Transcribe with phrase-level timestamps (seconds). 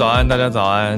[0.00, 0.96] 早安，大家早安。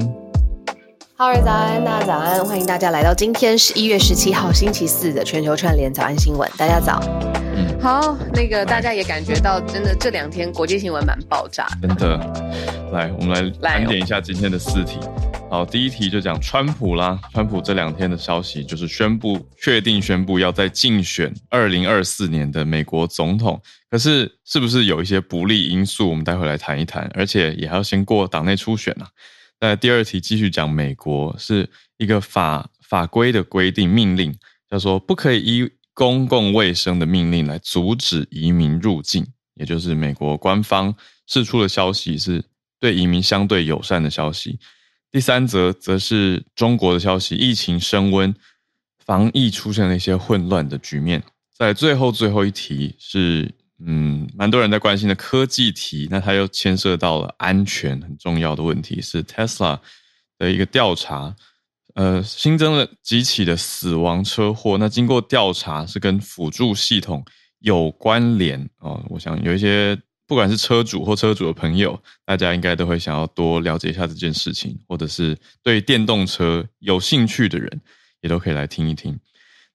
[1.17, 6.49] 好儿早安，大家早安，欢迎大家来到今天十一月十七号星期四的全球串联早安新闻。
[6.57, 7.01] 大家早。
[7.53, 11.87] 嗯好，那个大家也感觉到，真的这两天国际新闻蛮爆炸的。
[11.89, 12.17] 真的，
[12.93, 14.97] 来，我们来盘点一下今天的四题。
[15.49, 17.19] 好，第一题就讲川普啦。
[17.33, 23.61] 川普这两天的消息就是宣布，确定宣布要在竞选二零二四年的美国总统。
[23.93, 26.09] 可是，是不是有一些不利因素？
[26.09, 27.07] 我们待会来谈一谈。
[27.13, 29.07] 而且也还要先过党内初选啊。
[29.59, 34.33] 那第二题继续讲美国是一个法法规的规定命令，
[34.67, 40.95] 叫做不可以依公共卫生的命令来阻止移民入境，也就是美国官方
[41.27, 42.43] 释出的消息是
[42.79, 44.57] 对移民相对友善的消息。
[45.11, 48.33] 第三则则是中国的消息，疫情升温，
[49.05, 51.21] 防疫出现了一些混乱的局面。
[51.55, 53.53] 在最后最后一题是，
[53.85, 59.79] 嗯，蛮多人在关心的科技题，那它又牵涉到了安全很重要的问题，是 Tesla
[60.37, 61.35] 的一个调查，
[61.95, 67.25] 呃，新增了几起的死亡车祸，那经过调查是跟辅助系统
[67.59, 69.03] 有关联哦。
[69.09, 77.81] 我想有一些不管是车主或车主的朋友，大家应该都会想要多了解一下这件事情，或者是对电动车有兴趣的人，
[78.21, 79.19] 也都可以来听一听。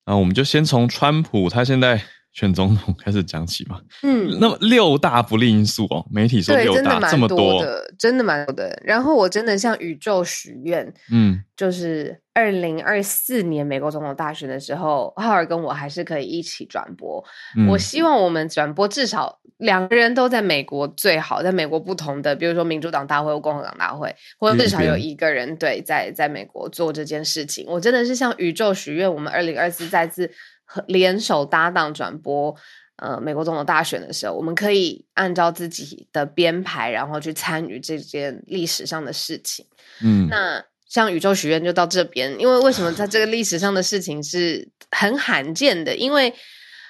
[0.07, 2.03] 那我们就先从川普他现在
[2.39, 3.81] 选总统开始讲起嘛。
[4.05, 8.81] 嗯，那么六大不利因素哦，媒体说对，六真的蛮大这么多的，真的蛮多的。
[8.85, 17.25] 然后我真的向宇宙许愿，嗯，就是二零二四年美国总统大选的时候，浩尔跟我还是可以一起转播。
[17.57, 27.67] 嗯我希望我们转播至少两个人都在美国最好，在美国不同的，比如说民主党大会或共和党大会，或者至少有一个人对在在美国做这件事情。
[27.67, 32.55] 我真的是向宇宙许愿，我们二零二四再次和联手搭档转播。
[32.97, 39.65] 呃，美国总统大选的时候，我们可以按照自己的编排，然后去参与这件历史上的事情。
[40.03, 45.95] 嗯，那像宇宙许愿就到这边，因为为什么在这个历史上的事情是很罕见的？
[45.95, 46.35] 因为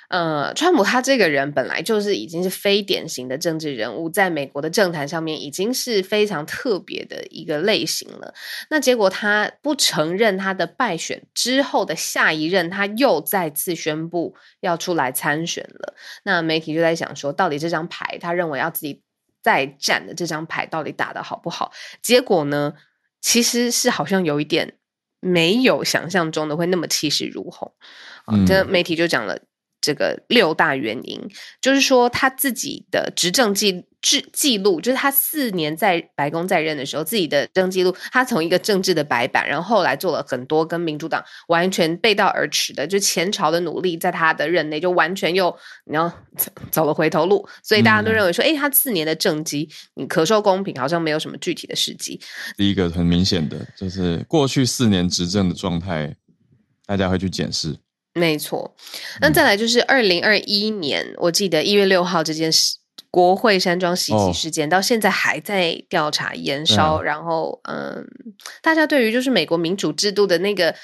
[0.08, 8.32] 呃，川普他这个人本来就是已经是非典型的政治人物，在美国的政坛上面已经是非常特别的一个类型了。
[8.70, 15.94] 那结果他不承认他的败选之后的下一任，他又再次宣布要出来参选了。
[16.24, 19.02] 那媒体就在想说，到底这张牌他认为要自己
[19.42, 21.70] 再战的这张牌到底打得好不好？
[22.00, 22.72] 结果呢，
[23.20, 24.78] 其实是好像有一点
[25.20, 27.70] 没有想象中的会那么气势如虹。
[28.24, 29.38] 啊嗯这媒体就讲了
[29.80, 31.20] 这个六大原因，
[31.60, 45.54] 就是说他自己的执政记记记录，就是他四年在白宫在任的时候，自己的政记录，他从一个政治的白板，然后后来做了很多跟民主党完全背道而驰的，就前朝的努力，在他的任内就完全又
[45.86, 52.20] 你要走走了回头路，所以大家都嗯认为说，诶，他四年的政绩，你可受公平，好像没有什么具体的事迹。
[52.56, 56.14] 第一个很明显的就是过去四年执政的状态，
[56.86, 57.76] 大家会去检视。
[58.14, 58.74] 没错，
[59.20, 62.76] 那再来就是二零二一年，我记得一月六号这件事，
[63.10, 68.04] 国会山庄袭哦击事件、到现在还在调查延烧，然后嗯，
[68.60, 70.74] 大家对于就是美国民主制度的那个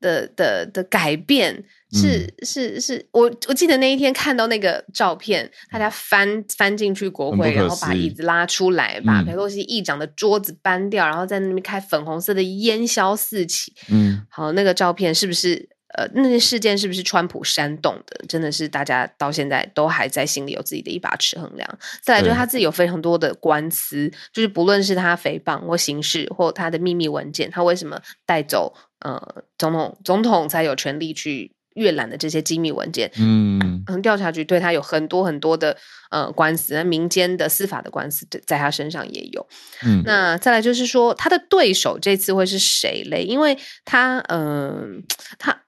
[0.00, 9.26] 的的的改变是、是是，我我记得那一天看到那个照片，大家翻翻进去国会，然后把椅子拉出来，把嗯。
[9.26, 18.24] 佩洛西议长的桌子搬掉，然后在那边开粉红色的烟消四起，嗯，好，那个照片是不是呃，那些事件是不是川普煽动的？
[18.28, 21.78] 真的是大家到现在都还在心里有自己的一把尺衡量。
[22.02, 33.10] 再来就是他自己有非常多的官司，就是不论是他诽谤或刑事或他的秘密文件，他为什么带走呃总统总统才有权利去阅览的这些机密文件？
[33.16, 35.74] 嗯嗯，调查局对他有很多很多的
[36.10, 39.46] 呃官司，那民间的司法的官司在在他身上也有。
[39.82, 43.22] 嗯，那再来就是说，他的对手这次会是谁嘞？
[43.22, 45.02] 因为他，嗯、
[45.38, 45.62] 他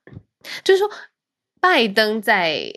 [0.64, 0.90] 就是说，
[1.60, 2.70] 拜登在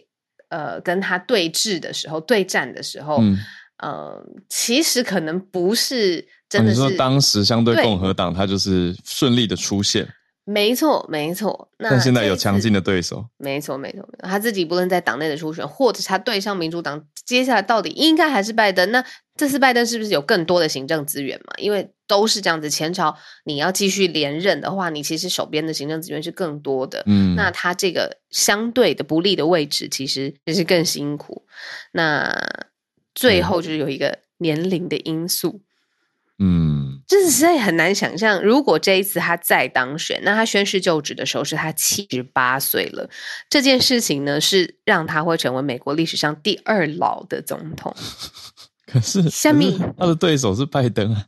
[0.49, 3.37] 呃跟他对峙的时候、对战的时候，嗯
[3.77, 10.07] 呃，其实可能不是真的是，哦你说当时相对对共和党，他就是顺利的出现，
[10.45, 11.69] 没错，没错。
[11.77, 13.25] 那但现在有强劲的对手。
[13.37, 18.91] 没错，没错，没错他自己不论在党内的初选，或者他对上民主党，接下来到底应该还是拜登？
[18.91, 19.03] 那
[19.35, 21.53] 这次拜登是不是有更多的行政资源嘛？
[21.57, 27.03] 因为都是这样子，前朝你要继续连任的话，你其实手边的行政资源是更多的。
[27.05, 31.45] 嗯，那他这个相对的不利的位置，其实也是更辛苦。
[31.93, 32.35] 那
[33.15, 35.61] 最后就是有一个年龄的因素，
[36.37, 36.62] 嗯
[37.07, 43.09] 这实在很难想象，如果这一次他再当选，那他宣誓就职的时候是他七十八岁了。
[43.49, 47.95] 这件事情呢，是让他会成为美国历史上第二老的总统。
[48.85, 51.25] 可是下面他的对手是拜登啊，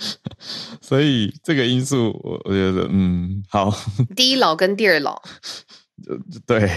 [0.82, 3.74] 所以这个因素我我觉得嗯好，
[4.14, 5.22] 第一老跟第二老
[6.46, 6.70] 对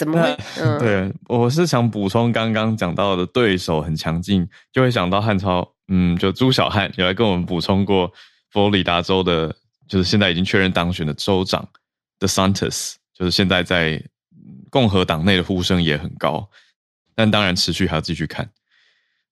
[0.00, 0.36] 怎么会？
[0.58, 8.10] 嗯，对，我是想补充刚刚讲到的对手很强劲，就会想到汉超，嗯，就朱小汉有来跟我们补充过
[8.50, 9.54] 佛罗里达州的，
[9.86, 11.68] 就是现在已经确认当选的州长
[12.18, 14.02] DeSantis，就是现在在
[14.32, 16.48] 嗯共和党内的呼声也很高，
[17.14, 18.48] 但当然持续还要继续看。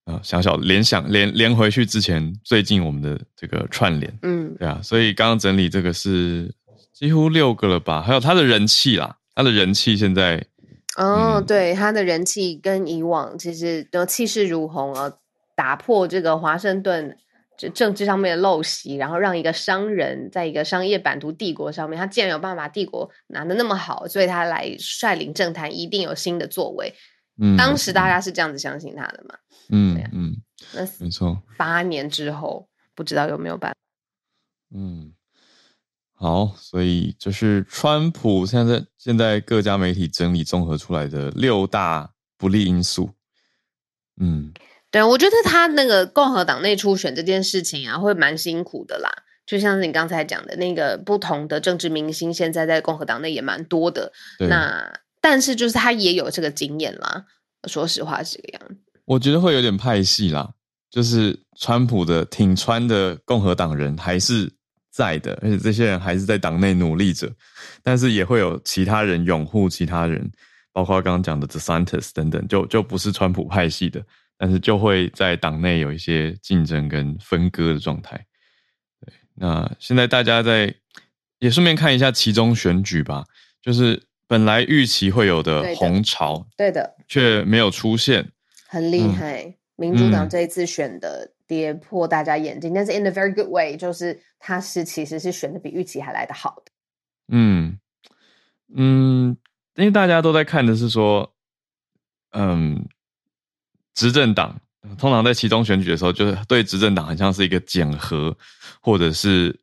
[0.05, 6.51] 啊、小小联想连连回去之前，最近我们的这个串联，嗯，对啊，所以刚刚整理这个是
[6.93, 8.01] 几乎六个了吧？
[8.01, 10.43] 还有他的人气啦，他的人气现在
[10.97, 15.13] 哦，嗯对，他的人气跟以往其实都气势如虹啊，
[15.55, 17.17] 打破这个华盛顿
[17.57, 26.93] 这政治上面的陋习，然后让一个商人在一个商业版图帝国上面，他既然有办法把帝国拿的那么好，所以他来率领政坛一定有新的作为。
[27.41, 29.35] 嗯，当时大家是这样子相信他的嘛？
[29.71, 30.35] 嗯嗯，
[30.73, 33.77] 那没错，八年之后，不知道有没有办法？
[34.75, 35.13] 嗯，
[36.21, 43.11] 好，所以就是川普现在现在各家媒体整理综合出来的六大不利因素，
[44.19, 44.51] 嗯
[44.91, 49.09] 对，我觉得他那个共和党内初选这件事情啊，会蛮辛苦的啦。
[49.45, 54.11] 就像是你刚才讲的那个不同的政治明星，现在在共和党内也蛮多的。
[54.39, 57.25] 那但是就是他也有这个经验啦。
[57.67, 58.75] 说实话是这个样子。
[59.05, 60.51] 我觉得会有点派系啦，
[60.91, 64.51] 就是川普的挺川的共和党人还是
[64.99, 67.31] 在的，而且这些人还是在党内努力着，
[67.81, 70.29] 但是也会有其他人拥护其他人，
[70.73, 74.03] 包括刚刚讲的 The Santos 等等，就就不是川普派系的，
[74.37, 78.25] 但是就会在党内有一些竞争跟分割的状态。
[78.99, 80.75] 对，那现在大家在
[81.39, 83.23] 也顺便看一下其中选举吧，
[83.61, 88.29] 就是本来预期会有的红潮，对的，却没有出现。
[88.67, 89.55] 很厉嗯害。
[89.77, 96.71] 民主党嗯这一次选的跌破大家眼镜，但是 in a very good way，就是他是其实是选的比预期还来得好的。
[97.29, 97.79] 嗯
[98.75, 99.35] 嗯，
[99.73, 101.33] 因为大家都在看的是说，
[102.33, 102.87] 嗯，
[103.95, 104.61] 执政党
[104.99, 108.37] 通常在其中选举的时候，就是对执政党很像是一个检核，
[108.79, 109.59] 或者是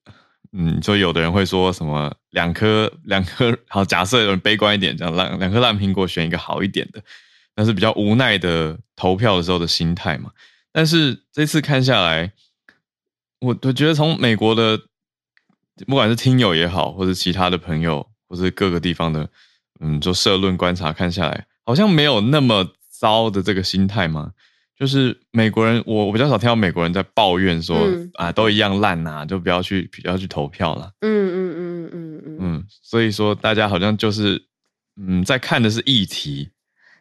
[0.51, 7.01] 嗯，就有的人会说什么两颗两颗，好，假设有人悲观一点，这样两两颗烂苹果选一个好一点的，
[7.55, 10.33] 那是比较无奈的投票的时候的心态嘛。
[10.77, 12.35] 但是这次看下来，
[13.41, 14.79] 我我觉得从美国的
[15.87, 19.27] 不管是听友也好，或者其他的朋友，或是各个地方的，
[19.81, 24.33] 嗯，就社论观察看下来，好像没有那么糟的这个心态嘛。
[24.79, 30.93] 就是美国人，我我比较少听到美国人在抱怨说、嗯啊，都一样烂呐、就不要去不要去投票了。
[31.01, 34.45] 嗯嗯嗯嗯嗯嗯，所以说大家好像就是
[34.97, 36.51] 嗯，在看的是议题，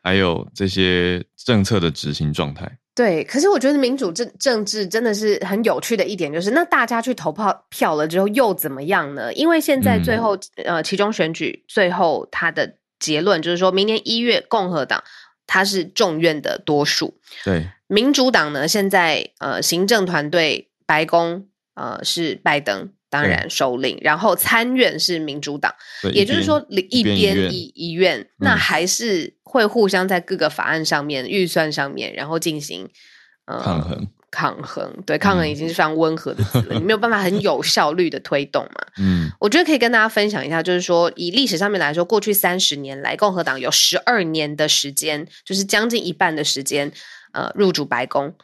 [0.02, 2.78] 还有这些政策的执行状态。
[2.96, 9.34] 对，可是我觉得民主政政治真的是很有趣的一点，就是那大家去投票票了之后又怎么样呢？
[9.34, 15.04] 因为现在最后、呃，其中选举最后他的结论就是说明年一月共和党
[15.46, 22.90] 它是众院的多数，对，民主党呢现在呃行政团队白宫呃是拜登。
[23.16, 25.74] 当然，首领，然后参院是民主党，
[26.12, 32.90] 也就是说，一一边一一一院，那嗯还是会互相在各个法案上面、预算上面，然后进行
[33.46, 38.86] 呃抗衡抗衡，对抗衡已经是非常温和的词了，你没有办法很 有效率的推动嘛。
[38.98, 46.92] 嗯我觉得可以跟大家分享一下，就是说以历史上面来说，过去三十年来，共和党有十二年的时间，就是将近一半的时间，
[47.32, 48.36] 呃，入主白宫。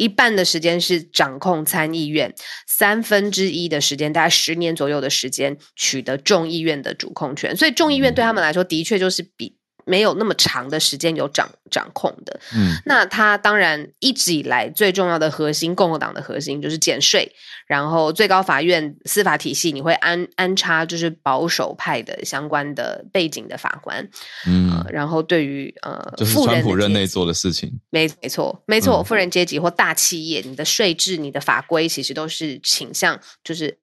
[0.00, 2.34] 一半的时间是掌控参议院，
[2.66, 12.40] 三分之一的时间，大概十年左右的时间取得众议院的主控权，所以众议院对他们来说，的确就是比没有那么长的时间有掌掌控的。
[12.54, 17.30] 嗯那他当然一直以来最重要的核心，共和党的核心就是减税，
[17.66, 24.08] 然后最高法院司法体系你会安安插就是保守派的相关的背景的法官，
[24.46, 27.80] 嗯呃，，然后对于呃就是富川普任内做的事情。
[27.90, 33.78] 没没错，没错，嗯富人阶级或大企业，你的税制、你的法规，其实都是倾向就是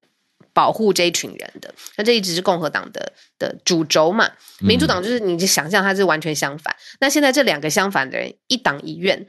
[0.58, 1.72] 保护这一群人的。
[1.98, 4.28] 那这一直是共和党的的主轴嘛，
[4.60, 6.76] 民主嗯党就是你就想象它是完全相反。
[7.00, 9.28] 那现在这两个相反的人，一党一院，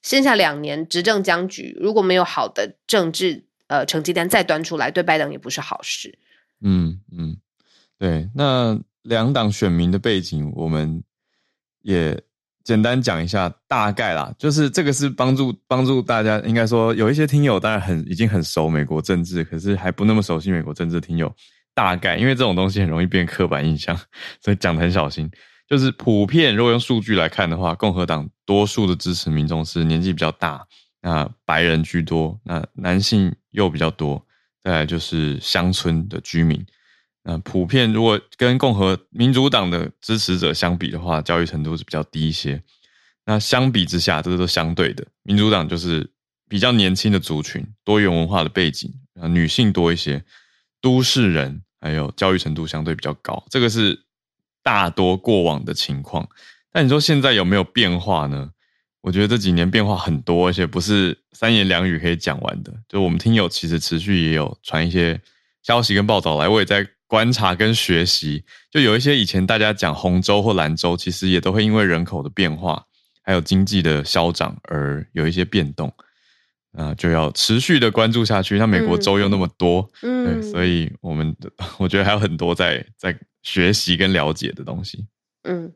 [0.00, 6.18] 剩下两年执政僵局，如果没有好的政治呃成绩单再端出来，对拜登也不是好事。
[6.62, 7.36] 嗯嗯，
[7.98, 8.30] 对。
[8.34, 11.04] 那两党选民的背景，我们
[11.82, 12.22] 也
[12.64, 21.34] 简单讲一下，大概啦，就是这个是帮助帮助大家，应该说有一些听友当然很已经很熟美国政治，可是还不那么熟悉美国政治听友，
[21.74, 23.98] 大概因为这种东西很容易变刻板印象，
[24.42, 25.30] 所以讲的很小心。
[25.68, 30.66] 就是普遍，如果用数据来看的话，共和党多数的支持民众是年纪比较大，
[31.00, 34.20] 那白人居多，那男性又比较多，
[34.64, 36.60] 再来就是乡村的居民。
[37.30, 42.60] 那普遍如果跟共和民主党的支持者相比的话，教育程度是比较低一些。
[43.24, 46.10] 那相比之下，这都相对的，民主党就是
[46.48, 50.24] 比较年轻的族群，多元文化的背景，啊，女性多一些，
[50.80, 53.96] 都市人还有教育程度相对比较高，这个是
[54.64, 56.28] 大多过往的情况。
[56.72, 58.50] 但你说现在有没有变化呢？
[59.02, 62.74] 我觉得这几年变化很多，而且不是三言两语可以讲完的。
[62.88, 65.20] 就我们听友其实持续也有传一些
[65.62, 68.44] 消息跟报道来，我也在观察跟学习。
[68.70, 72.84] 就有一些以前大家讲红州或蓝州，其实也都会因为人口的变化，
[73.24, 75.92] 还有经济的消长而有一些变动。
[76.78, 78.56] 啊、就要持续的关注下去。
[78.56, 81.36] 那美国州又那么多，嗯对，所以我们
[81.80, 85.04] 我觉得还有很多在在学习跟了解的东西。
[85.42, 85.72] 嗯，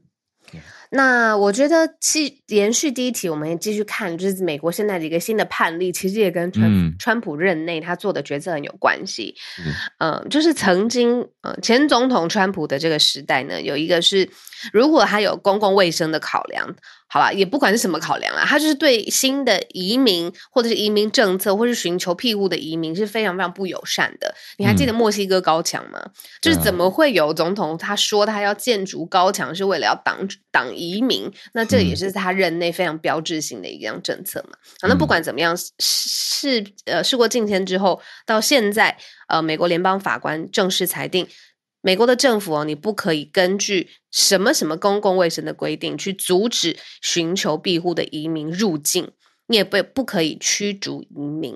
[0.94, 9.34] 那我觉得继延续第一题，我们继续看，就是美国现在的一个新的判例，其实也跟川、嗯川普任内他做的决策很有关系。
[9.58, 14.30] 嗯嗯、就是曾经呃前总统川普的这个时代呢，有一个是
[14.72, 16.76] 如果他有公共卫生的考量，
[17.14, 24.34] 好吧，也不管是什么考量啦，他就是对新的移民或者是移民政策，或是寻求庇护的移民是非常非常不友善的。
[24.58, 26.10] 你还记得墨西哥高墙吗？
[26.42, 31.30] 就是怎么会有总统他说他要建筑高墙是为了要挡挡移民？
[31.52, 34.58] 那这也是他任内非常标志性的一样政策嘛。
[34.80, 41.28] 好，那不管怎么样，事呃事过境迁之后，到现在呃，美国联邦法官正式裁定。
[41.84, 49.12] 美国的政府哦，你不可以根据什么什么公共卫生的规定去阻止寻求庇护的移民入境，
[49.48, 51.54] 你也不不可以驱逐移民。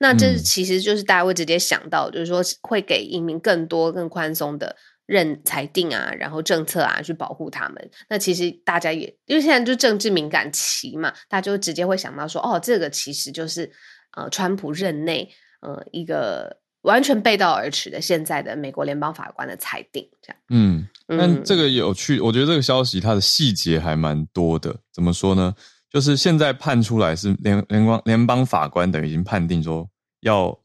[0.00, 4.74] 那这嗯其实就是大家会直接想到，就是说会给移民更多、更宽松的
[5.06, 7.90] 认裁定啊，然后政策啊去保护他们。
[8.08, 13.70] 那其实大家也因为现在就政治敏感期嘛，大家就直接会想到说，哦，这个其实就是
[14.16, 20.36] 呃，川普任内呃一个完全背道而驰的现在的美国联邦法官的裁定，这样。
[20.48, 24.74] 嗯，但嗯这个有趣，我觉得这个消息它的细节还蛮多的。
[24.92, 25.54] 怎么说呢？
[25.90, 29.88] 就是现在判出来是联联邦联邦法官等于已经判定说
[30.20, 30.56] 要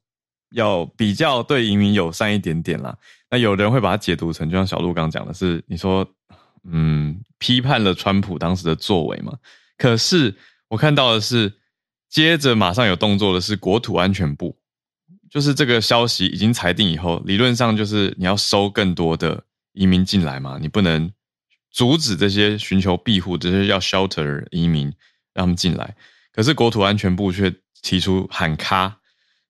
[0.52, 2.96] 要比较对移民友善一点点啦。
[3.32, 6.08] 那有人会把它解读成，就像小鹿刚刚讲的是，你说
[6.64, 9.34] 嗯批判了川普当时的作为嘛？
[9.78, 10.34] 可是
[10.70, 11.52] 我看到的是，
[12.08, 14.56] 接着马上有动作的是国土安全部，
[15.30, 21.12] 就是这个消息已经裁定以后，理论上就是你要收更多的移民进来嘛，你不能
[21.72, 24.86] 阻止这些寻求庇护、这些要 shelter 移民
[25.34, 25.96] 让他们进来。
[26.32, 28.98] 可是国土安全部却提出喊卡，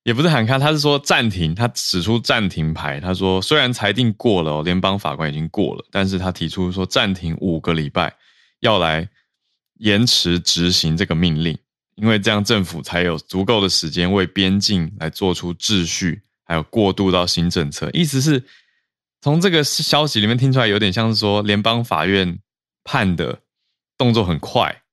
[0.04, 3.00] 也不是喊卡，他是说暂停，他指出暂停牌。
[3.00, 8.16] 他说虽然裁定过了、联邦法官已经过了，但是他提出说暂停五个礼拜，
[8.60, 9.08] 要来
[9.80, 11.58] 延迟执行这个命令。
[11.96, 17.90] 因为这样政府才有足够的时间为边境来做出秩序，还有过渡到新政策。
[17.94, 18.44] 意思是
[19.22, 22.38] 从这个消息里面听出来，有点像是说联邦法院
[22.84, 23.40] 判的
[23.98, 24.84] 动作很快，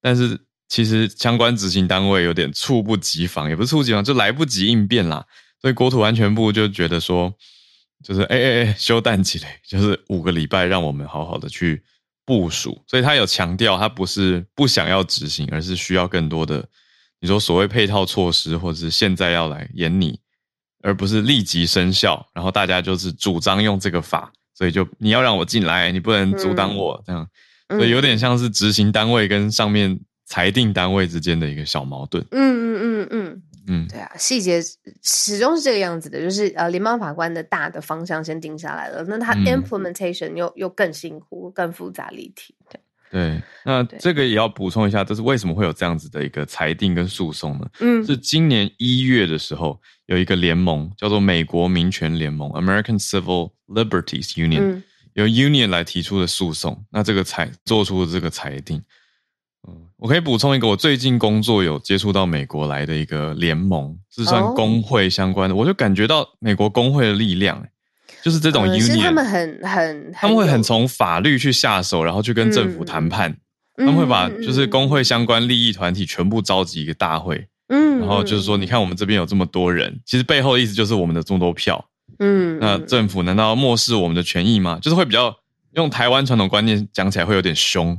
[0.00, 5.26] 但是其实相关执行单位有点猝不及防，也不是猝不及防，就来不及应变啦。
[5.60, 7.34] 所以国土安全部就觉得说，
[8.02, 11.82] 就是哎哎哎，休淡起来，就是五个礼拜，让我们好好的去
[12.24, 12.82] 部署。
[12.86, 16.66] 所以他有强调，他不是不想要执行，而是需要更多的
[17.20, 20.20] 你说所谓配套措施，或者是现在要来演你，
[20.82, 27.26] 而不是立即生效，然后大家就是主张用这个法，所以就你要让我进来，你不能阻挡我，这样，
[27.70, 32.22] 所以有点像是执行单位跟上面裁定单位之间的一个小矛盾。
[32.30, 33.42] 嗯嗯嗯嗯。
[33.66, 34.60] 嗯，对啊，细节
[35.02, 42.54] 始终是这个样子的，就是呃，联邦法官的大的方向先定下来了，那他 implementation 又又更辛苦、更复杂、立体。
[42.70, 42.80] 对，
[43.10, 47.66] 对，那这个也要补充一下，这是为什么会有这样子的一个裁定跟诉讼呢？
[47.80, 54.82] 嗯，是今年一月的时候，有一个联盟叫做美国民权联盟 （American Civil Liberties Union），
[55.14, 58.82] 由 Union 来提出的诉讼，那这个裁做出的这个裁定。
[60.04, 67.66] 嗯，我可以补充一个，我最近工作有接触到美国来的一个联盟，是算工会相关的，我就感觉到美国工会的力量，
[68.22, 73.34] 就是这种 union，他们很很，他们会很从法律去下手，然后去跟政府谈判，
[73.78, 81.82] 他们会把就是工会相关利益团体全部召集一个大会，嗯，然后就是说，你看我们这边有这么多人，其实背后的意思就是我们的众多票，
[82.18, 84.78] 嗯，那政府难道漠视我们的权益吗？
[84.82, 85.34] 就是会比较
[85.72, 87.98] 用台湾传统观念讲起来会有点凶。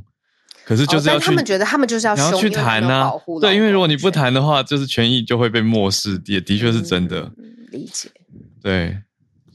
[0.65, 7.31] 可是就是要他们觉得他们就是要去谈呢，对，因为如果你不谈的话，就是权益就会被漠视，也的确是真的。
[7.71, 8.09] 理解，
[8.63, 8.97] 对，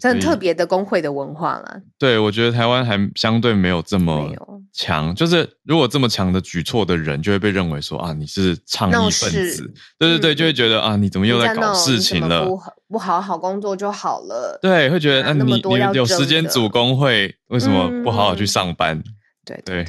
[0.00, 1.80] 很特别的工会的文化了。
[1.98, 4.30] 对，我觉得台湾还相对没有这么
[4.72, 12.44] 强，就是如果这么强的举措的人，就会被认为说啊，你是倡议分子，对对对，就会觉得啊，你怎么又在搞事情了？
[12.44, 14.58] 不不好好工作就好了。
[14.62, 19.02] 对，会觉得那你你有时间组工会，为什么不好好去上班？
[19.44, 19.84] 对对。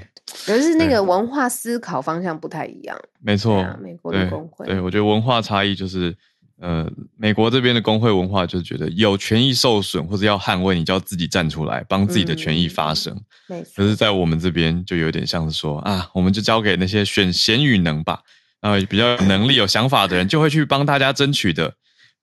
[0.45, 6.15] 可是那个文化思考方向不太一样，没错，美国的工会，对我觉得文化差异就是，
[6.59, 13.15] 呃，美国这边的工会文化就是觉得有权益受损或者要捍卫，你就要自己站出来帮自己的权益发声。
[13.47, 18.21] 可是，在我们这边就有点像是说啊，我们就交给那些选贤与能吧，
[18.61, 21.73] 然后比较有能力、有想法的人就会去帮大家争取的，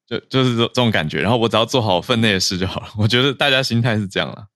[0.09, 1.21] 就就是这这种感觉。
[1.21, 2.89] 然后我只要做好分内的事就好了。
[2.97, 4.47] 我觉得大家心态是这样了。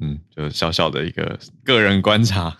[0.00, 2.56] 嗯，就小小的一个个人观察，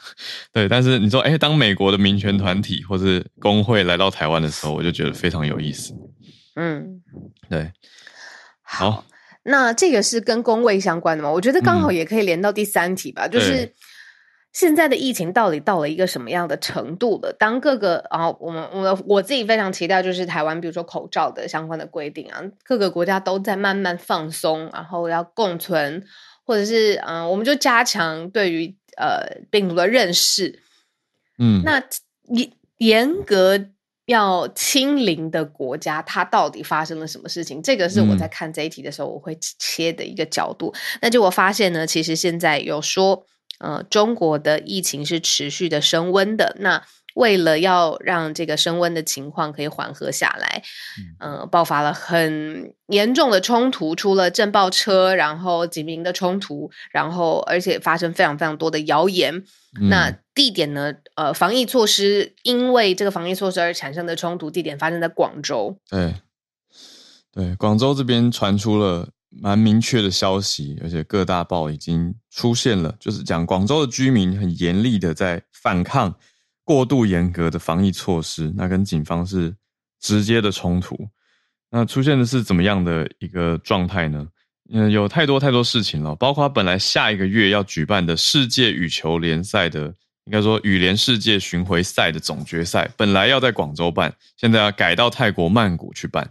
[0.53, 0.69] 对。
[0.69, 5.95] 但是你说，哎，当美国的民权团体或是工会来到台湾的时候，我就觉得非常有意思。
[6.57, 7.03] 嗯，
[7.49, 7.73] 对。
[8.61, 9.07] 好，
[9.45, 11.31] 那这个是跟工位相关的吗？
[11.31, 13.73] 我觉得刚好也可以连到第三题吧，就是
[14.53, 17.33] 现在的疫情到底到了一个什么样的程度了？
[17.39, 26.05] 当各个啊，我们我我自己非常期待，就是台湾，比如说口罩的相关的规定啊，各个国家都在慢慢放松，然后要共存。
[26.45, 30.61] 或者是嗯，我们就加强对于呃病毒的认识，
[31.39, 31.83] 嗯，那
[32.29, 33.69] 严严格
[34.07, 37.63] 要清零的国家，它到底发生了什么事情？
[37.63, 40.75] 这个是我在看这一题的时候，我会切的一个角度。
[41.01, 43.25] 那就我发现呢，其实现在有说，
[43.61, 46.57] 呃，中国的疫情是持续的升温的。
[46.59, 50.63] 那为了要让这个升温的情况可以缓和下来，
[51.21, 59.45] 嗯，爆发了很严重的冲突，出了震爆车，然后警民的冲突，然后而且发生非常非常多的谣言。
[59.89, 60.93] 那地点呢？
[61.15, 65.79] 呃，防疫措施因为这个防疫措施而产生的冲突，地点发生在广州。
[65.89, 66.15] 对，
[67.33, 76.15] 对，广州这边传出了蛮明确的消息，而且各大报已经出现了，就是讲广州的居民很严厉的在反抗。
[76.65, 79.55] 过度严格的防疫措施，那跟警方是
[80.01, 80.97] 直接的冲突。
[81.71, 84.27] 那出现的是怎么样的一个状态呢？
[84.73, 89.87] 嗯，有太多太多事情了，包括本来下一个月要举办的世界羽球联赛的，
[90.27, 96.23] 应该说羽联世界巡回赛的总决赛，本来要在广州办，现在要改到泰国曼谷去办。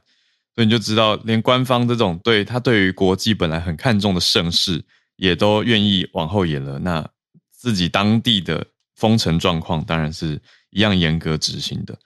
[0.55, 4.83] 所以你就知道，连官方这种对他对于国际本来很看重的盛事，
[5.17, 6.79] 也都愿意往后延了。
[6.79, 7.07] 那
[7.51, 8.65] 自己当地的。
[9.01, 11.97] 封城状况当然是一样严格执行的，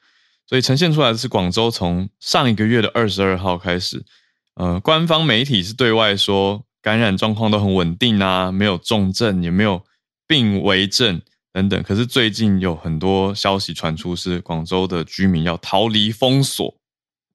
[0.47, 4.05] 所以呈现出来的是广州从上一个月的二十二号开始，
[4.53, 9.83] 呃，官方媒体是对外说感染状况都很稳定啊，没有重症，也没有
[10.25, 11.83] 病危症等等。
[11.83, 16.77] 可是最近有很多消息传出，是广州的居民要逃离封锁，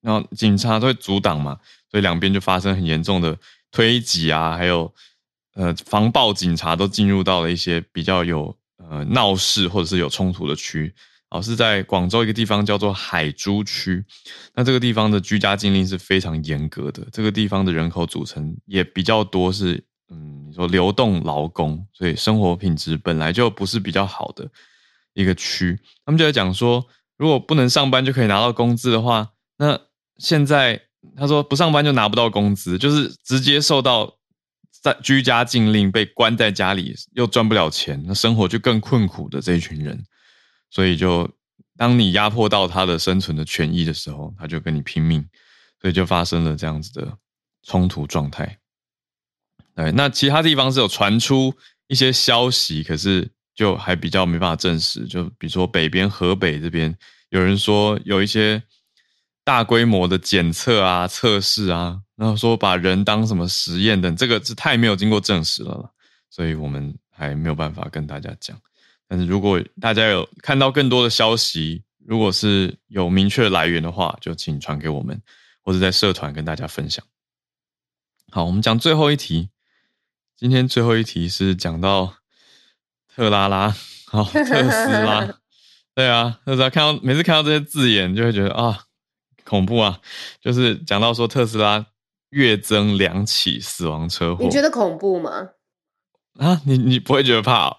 [0.00, 1.58] 然后警察都会阻挡嘛，
[1.90, 3.36] 所以两边就发生很严重的
[3.70, 4.90] 推挤啊，还有
[5.52, 8.56] 呃防暴警察都进入到了一些比较有。
[8.88, 10.92] 呃，闹事或者是有冲突的区，
[11.28, 14.04] 哦，是在广州一个地方叫做海珠区。
[14.54, 24.50] 那这个地方的居家禁令是非常严格的，这个地方的人口组成也比较多，是嗯，你说流动劳工，所以生活品质本来就不是比较好的
[25.14, 25.78] 一个区。
[26.04, 26.84] 他们就在讲说，
[27.16, 29.78] 如果不能上班就可以拿到工资的话，那
[30.18, 30.80] 现在
[31.16, 34.19] 他说不上班就拿不到工资，就是直接受到。
[34.80, 40.02] 在居家禁令被关在家里，又赚不了钱，那生活就更困苦的这一群人，
[40.70, 41.30] 所以就
[41.76, 45.22] 当你压迫到他的生存的权益的时候，他就跟你拼命，
[45.80, 47.16] 所以就发生了这样子的
[47.62, 48.58] 冲突状态。
[49.74, 51.54] 对，那其他地方是有传出
[51.86, 55.06] 一些消息，可是就还比较没办法证实。
[55.06, 56.96] 就比如说北边河北这边，
[57.28, 58.62] 有人说有一些
[59.44, 65.90] 大规模的检测啊、测试啊，然后说把人当什么实验等，这个是太没有经过证实了，
[66.28, 68.60] 所以我们还没有办法跟大家讲。
[69.08, 75.18] 但是如果大家有看到更多的消息，如果是有明确来源的话，就请传给我们，
[75.62, 77.02] 或者在社团跟大家分享。
[78.30, 79.48] 好，我们讲最后一题。
[80.36, 82.16] 今天最后一题是讲到
[83.08, 85.26] 特拉拉，好，特斯拉，
[85.94, 88.84] 对啊，特斯拉看到每次看到这些字眼，就会觉得啊，
[89.44, 90.00] 恐怖啊。
[90.42, 91.86] 就是讲到说特斯拉
[92.30, 95.50] 月增两起死亡车祸，你觉得恐怖吗？
[96.38, 97.76] 啊，你你不会觉得怕？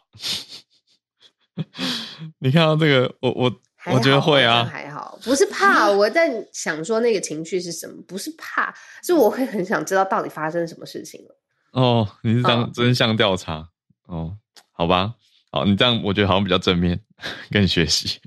[2.40, 3.52] 你看到这个，我我
[3.92, 5.90] 我觉得会啊，还好，不是怕。
[5.92, 8.02] 我在想说那个情绪是什么？
[8.08, 11.36] 不是怕，是我会很想知道到底发生什么事情了。
[11.74, 13.70] 哦，你是当真相调查
[14.08, 14.38] 哦？
[14.72, 15.16] 好吧，
[15.52, 17.00] 好，你这样我觉得好像比较正面，
[17.50, 18.20] 跟你学习。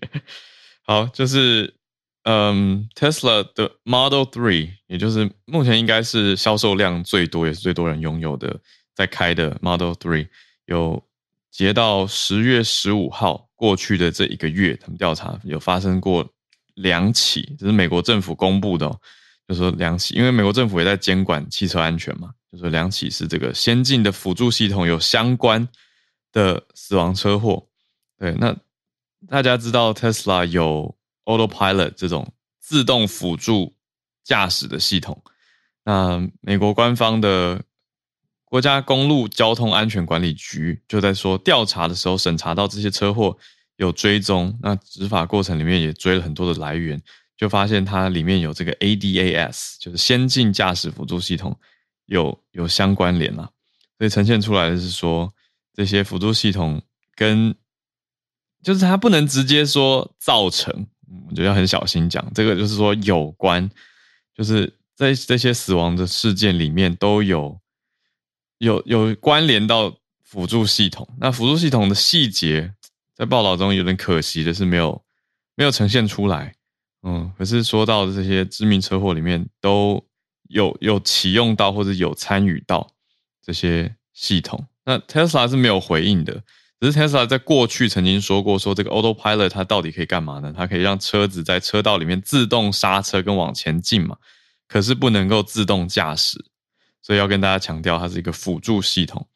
[0.87, 1.75] 好，就是
[2.25, 8.61] 嗯，Tesla 的 Model Three，也就是目前应该是销售量最多，也是最多人拥有的，
[8.95, 10.29] 在开的 Model Three
[10.67, 11.03] 有。
[11.57, 16.29] 截到十月十五号过去的这一个月，他们调查有发生过
[16.75, 18.91] 两起，这是美国政府公布的，
[19.47, 25.69] 就说两起，因为美国政府也在监管汽车安全嘛，就说两起是这个先进的辅助系统有相关
[26.33, 27.65] 的死亡车祸。
[28.19, 28.57] 对，那
[29.29, 30.93] 大家知道 Tesla 有
[31.25, 33.75] Autopilot 这种自动辅助
[34.23, 35.23] 驾驶的系统，
[35.85, 37.63] 那美国官方的。
[38.47, 43.37] 国家公路交通安全管理局就在说，调查的时候审查到这些车祸
[43.79, 47.03] 有追踪，那执法过程里面也追了很多的来源，
[47.37, 51.59] 就发现它里面有这个 ADAS，就是先进驾驶辅助系统
[52.07, 53.51] 有有相关联了，
[53.99, 55.35] 所以呈现出来的是说，
[55.75, 56.81] 这些辅助系统
[57.17, 57.57] 跟
[58.63, 60.87] 就是它不能直接说造成，
[61.29, 63.69] 我觉得要很小心讲，这个就是说有关，
[64.35, 67.59] 就是在这些死亡的事件里面都有。
[68.59, 72.73] 有有关联到辅助系统，那辅助系统的细节
[73.13, 75.05] 在报道中有点可惜的是没有
[75.57, 76.55] 没有呈现出来，
[77.03, 80.03] 嗯，可是说到这些致命车祸里面都
[80.49, 82.89] 有有启用到或者有参与到
[83.43, 86.41] 这些系统，那 Tesla 是没有回应的，
[86.85, 90.53] 只是 Tesla 在过去曾经说过，说这个 Autopilot 它到底可以干嘛呢？
[90.55, 94.15] 它可以让车子在车道里面自动刹车跟往前进嘛，
[94.69, 96.45] 可是不能够自动驾驶。
[97.01, 99.27] 所以要跟大家强调，它是一个辅助系统。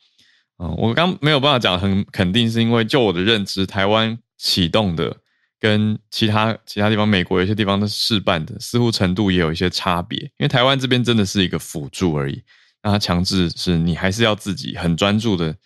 [0.58, 5.16] 嗯，我刚没有办法讲很肯定，是因为就我的认知，台湾启动的
[5.58, 10.18] 跟其他其他地方，美国有些地方的试办的，似乎程度也有一些差别。
[10.18, 12.42] 因为台湾这边真的是一个辅助而已，
[12.82, 15.56] 那它强制是你还是要自己很专注的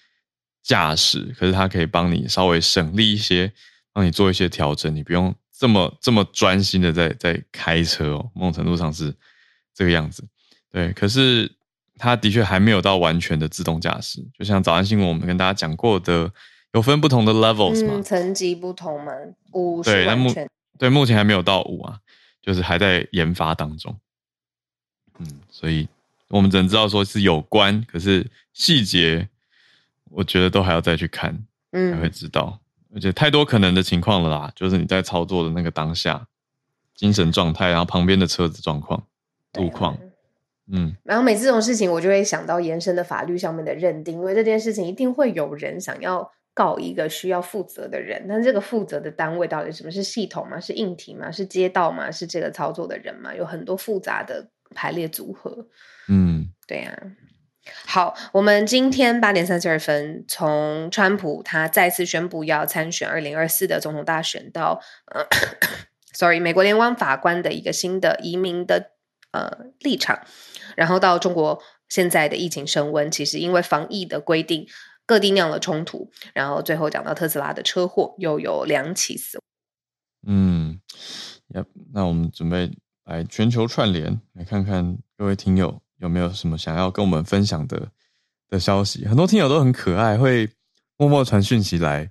[0.62, 3.53] 驾驶，可是它可以帮你稍微省力一些，
[3.92, 8.31] 帮你做一些调整，你不用这么这么专心的在在开车哦。
[8.35, 9.14] 某种程度上是
[9.75, 10.25] 这个样子，
[10.70, 11.51] 对，可是。
[11.98, 16.29] 它的确还没有到完全的自动驾驶，就像早安新闻我们跟大家讲过的，
[16.72, 19.12] 有分不同的 levels 嘛，层级不同嘛，
[19.53, 20.35] 五对，那目
[20.79, 22.01] 对目前还没有到五啊，
[22.40, 23.96] 就是还在研发当中。
[25.20, 25.87] 嗯，所以
[26.29, 29.29] 我们只能知道说是有关，可是细节
[30.12, 31.37] 我觉得都还要再去看，
[31.72, 32.61] 嗯才会知道。
[32.94, 36.27] 而且太多可能的情况了啦，就是你在操作的那个当下，
[36.94, 39.03] 精神状态，然后旁边的车子状况、
[39.55, 39.96] 路况。
[40.70, 50.61] 嗯，然后每次这种事情，我就会想到延伸的法律上面的认定，因为这件事情一定会有人想要告一个需要负责的人，但这个负责的单位到底什么是系统吗？
[50.61, 51.31] 是硬体吗？
[51.31, 52.11] 是街道吗？
[52.11, 53.35] 是这个操作的人吗？
[53.35, 55.66] 有很多复杂的排列组合。
[56.09, 56.96] 嗯，对呀。
[57.87, 65.25] 好，我们今天八点三十二分，从川普他再次宣布要参选二零二四的总统大选，到呃，
[66.12, 68.90] sorry，美国联邦法官的一个新的移民的
[69.31, 70.27] 呃立场。
[70.75, 74.66] 然后到中国现在的疫情升温，其实因为防疫的规定，
[75.07, 76.11] 各地酿了冲突。
[76.35, 79.38] 然后最后讲到特斯拉的车祸，又有两起死。
[80.27, 80.81] 嗯，
[81.92, 82.72] 那我们准备
[83.05, 87.88] 来全球串联，来看看各位听友有没有什么想要跟我们分享的
[88.51, 89.07] 的消息。
[89.07, 90.47] 很多听友都很可爱，会
[90.99, 92.11] 默默传讯息来，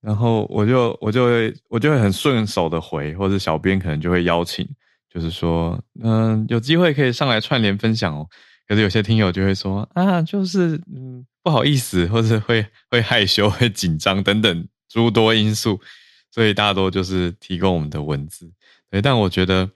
[0.00, 4.68] 然后我就我就会我就会很顺手的回，或者小编可能就会邀请。
[5.08, 8.26] 就是说，嗯，有机会可以上来串联分享哦。
[8.66, 15.78] 可是有些听友就会说啊，就是嗯不好意思，或者会会害羞、 会紧张等等诸多因素，
[16.30, 18.50] 所以大多就是提供我们的文字。
[18.90, 19.68] 对，但我觉得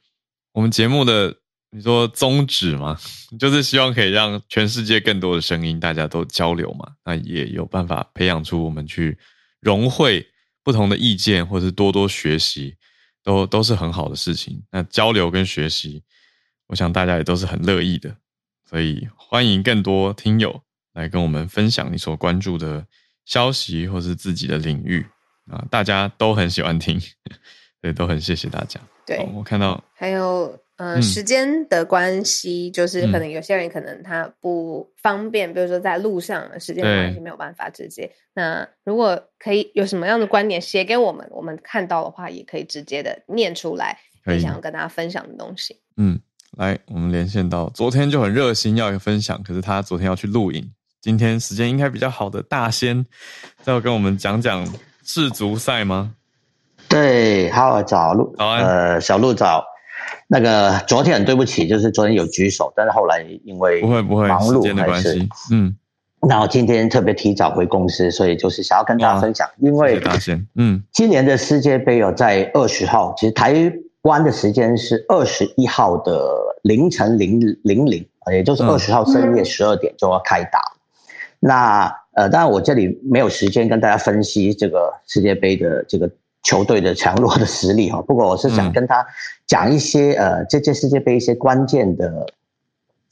[0.53, 1.37] 我们节目的
[1.70, 2.98] 你说宗旨嘛，
[3.38, 9.18] 就是希望可以让全世界更多的声音大家都交流嘛，那也有办法培养出我们去
[9.61, 10.26] 融汇
[10.62, 12.76] 不同的意见，或者是多多学习，
[13.22, 14.62] 都都是很好的事情。
[14.70, 16.02] 那交流跟学习，
[16.68, 18.16] 我想大家也都是很乐意的，
[18.68, 20.62] 所以欢迎更多听友
[20.94, 22.87] 来跟我们分享你所关注的
[23.24, 25.05] 消息或是自己的领域
[25.50, 27.00] 啊，大家都很喜欢听，
[27.83, 28.81] 对，都很谢谢大家。
[29.07, 38.11] 对，我看到还有，嗯，时间的关系，就是可能有些人可能他不方便，比如说在路上，时间的关系没有办法直接。
[38.35, 45.81] 那如果可以有什么样的观点写给我们，我们看到的话，也可以直接的念出来，你想要跟大家分享的东西。
[45.97, 46.21] 嗯，
[46.59, 53.07] 来，我们连线到昨天就很热心要分享，可是他昨天要去录影，今天时间应该比较好的大仙，
[53.65, 54.67] 要跟我们讲讲
[55.03, 56.15] 世足赛吗？
[56.87, 59.65] 对，好早路，呃，小鹿早。
[60.29, 65.73] 那个昨天很对不起，就是昨天有举手，但是后来因为不会不会忙碌的关系，嗯，
[66.29, 70.03] 然后今天特别提早回公司，所以就是想要跟大家分享，因为
[70.57, 76.29] 嗯，今年的世界杯有在二十号，其实台湾的时间是二十一号的
[76.62, 80.61] 凌晨零零零，也就是二十号深夜十二点就要开打。
[81.39, 86.11] 那呃，当然我这里没有时间跟大家分析这个世界杯的这个。
[86.46, 89.04] 球队的强弱的实力哈，不过我是想跟他
[89.48, 92.24] 讲一些呃这届世界杯一些关键的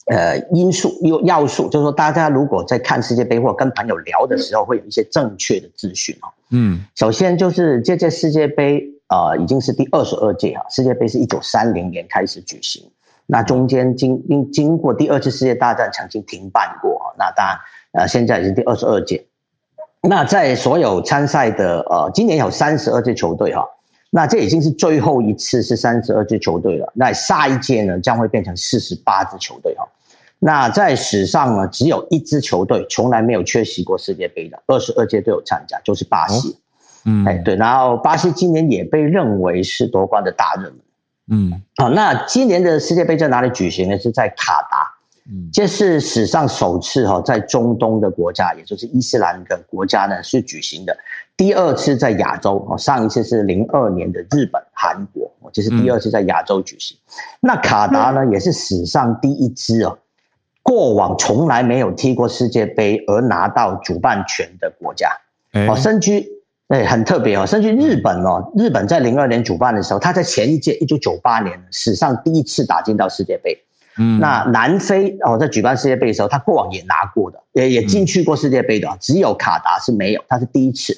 [0.05, 6.31] 呃因素要要素，就是说大家如果在看世界杯或跟朋友聊的时候，会有一些正确的资讯哦。
[6.51, 12.89] 嗯，首先就是这届世界杯啊已经是第二十二届啊，世界杯是一九三零年开始举行，
[13.25, 17.57] 那中间经经经过第二次世界大战曾经停办过，那当然
[17.91, 19.25] 呃现在已经第二十二届。
[20.07, 23.65] 那在所有参赛的呃，今年有三十二支球队哈，
[24.11, 26.91] 那这已经是最后一次是三十二支球队了。
[26.95, 29.87] 那下一届呢，将会变成四十八支球队哈。
[30.37, 36.57] 那在史上呢，只有一支球队从来没有缺席过世界杯的，二十二届都有参加，就是巴西。
[37.05, 40.75] 嗯，哎对，然后巴西今年也被认为是夺冠的大热门。
[41.27, 43.97] 嗯，好，那今年的世界杯在哪里举行呢？
[43.97, 44.94] 是在卡达。
[45.51, 50.95] 这是史上首次哈，在中东的国家，也就是伊斯兰的国家呢，是举行的。
[51.35, 56.95] 第二次在亚洲哦，上一次是零二年的日本、韩国，这是第二次在亚洲举行。
[57.39, 59.97] 那卡达呢，也是史上第一支哦，
[60.61, 65.09] 过往从来没有踢过世界杯而拿到主办权的国家。
[65.67, 66.23] 哦，身居
[66.67, 73.64] 哎很特别哦，身居日本哦，日本在零二年主办的时候，他在前一届一九九八年史上第一次打进到世界杯。
[73.97, 80.95] 嗯，那南非哦，在举办世界杯的时候，他过往也拿过的，也也进去过世界杯的，只有卡达是没有，他是第一次。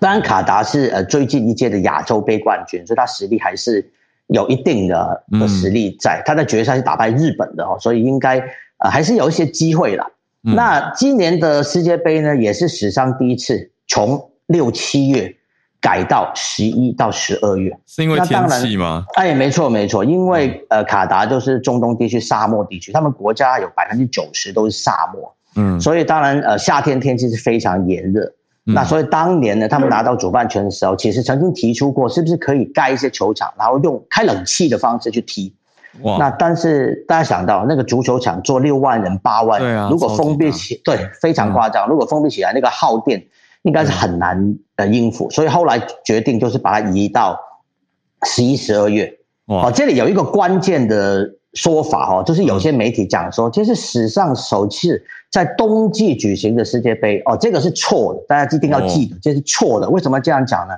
[0.00, 3.90] 当然，卡达是呃最近一届的亚洲杯冠军，所以他实力还是
[4.26, 6.22] 有一定的的实力在。
[6.24, 8.38] 他在决赛是打败日本的哦，所以应该
[8.78, 10.12] 呃还是有一些机会了。
[10.42, 15.35] 那今年的世界杯呢，也是史上第一次从六七月。
[15.86, 19.04] 改到十一到十二月，是因为天气吗？
[19.14, 28.32] 哎，没错没错，因为呃，卡达就是中东地区沙漠地区，他们国家有百分之九十都是沙漠，嗯，所以当然呃，夏天天气是非常炎热。
[28.64, 35.54] 那所以当年呢，他们拿到主办权的时候，其实曾经提出过，是不是可以盖一些球场，然后用开冷气的方式去踢？
[36.02, 36.16] 哇！
[36.18, 41.88] 那但是大家想到那个足球场坐六万人八万，对啊，如果封闭起，对，非常夸张。
[41.88, 43.24] 如果封闭起来，那个耗电。
[43.66, 47.36] 应该是很难呃应付，所以后来决定就是把它移到
[48.24, 49.12] 十一、十二月。
[49.46, 59.90] 哦，这里有一个关键的说法哦，就是有些媒体讲说这是史上首次在冬季举行的世界杯哦，这个是错的，大家一定要记得这是错的。
[59.90, 60.74] 为什么这样讲呢？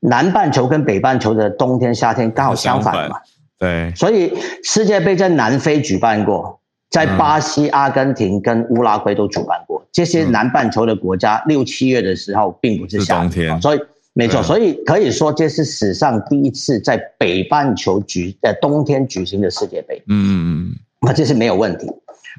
[0.00, 3.20] 南半球跟北半球的冬天、夏天刚好相反嘛。
[3.58, 6.58] 对，所以世界杯在南非举办过。
[6.90, 13.80] 在巴西、阿根廷跟乌拉圭都主办过这些南半球的国家，六七月的时候并不是夏天，所以
[14.14, 20.02] 没错，所以可以说这是史上第一次在北半球举呃冬天举行的世界杯。
[20.08, 21.86] 嗯嗯嗯，那这是没有问题。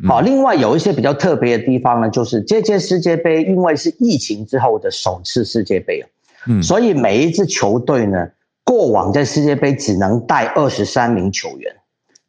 [0.08, 6.04] 好，另外有一些比较特别的地方呢，就是这届世界杯因为是疫情之后的首次世界杯
[6.48, 8.28] 嗯，所以每一支球队呢，
[8.64, 11.76] 过往在世界杯只能带二十三名球员。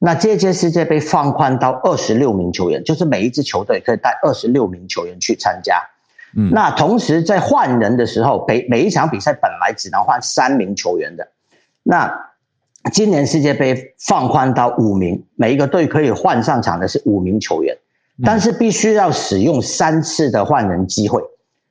[0.03, 5.79] 那这届世界杯放宽到二十六名球员，就是每一支球队可以带二十六名球员去参加。
[6.35, 11.29] 嗯，那同时在换人的时候，每每一场比赛本来只能换三名球员的，
[11.83, 12.11] 那
[12.91, 17.77] 今年世界杯放宽到五名，每一个队可以换上场的是五名球员，
[18.25, 21.21] 但是必须要使用三次的换人机会。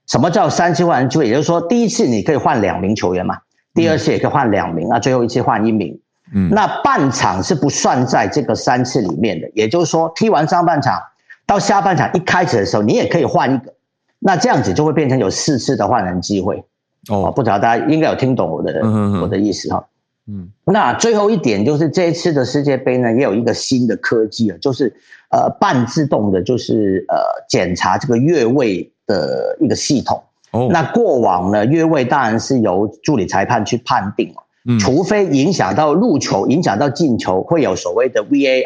[0.05, 1.27] 什么叫三次换人机会？
[1.27, 3.39] 也就是说，第一次你可以换两名球员嘛，
[3.73, 5.99] 第二次也可以换两名，啊最后一次换一名。
[6.33, 11.01] 嗯，那半场是不算在这个三次里面的，也就是说，踢完上半场
[11.45, 13.73] 到下半场一开始的时候，你也可以换一个，
[14.19, 16.63] 那这样子就会变成有四次的换人机会。
[17.09, 18.81] 哦，哦，不知道大家应该有听懂我的、
[19.21, 19.85] 我的意思哈。
[20.31, 24.93] 嗯那最后一点就是这一次的世界杯呢，也有一个新的科技啊，就是
[25.31, 27.17] 呃半自动的，就是呃
[27.49, 30.21] 检查这个越位的一个系统。
[30.51, 34.48] 哦，那过往呢，越位当然是由助理裁判去判定嘛，嗯
[34.79, 38.65] 除非影响到入球、影响到进球，会有所谓的 VAR，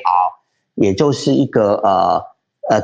[0.75, 2.21] 也就是一个呃
[2.69, 2.84] 呃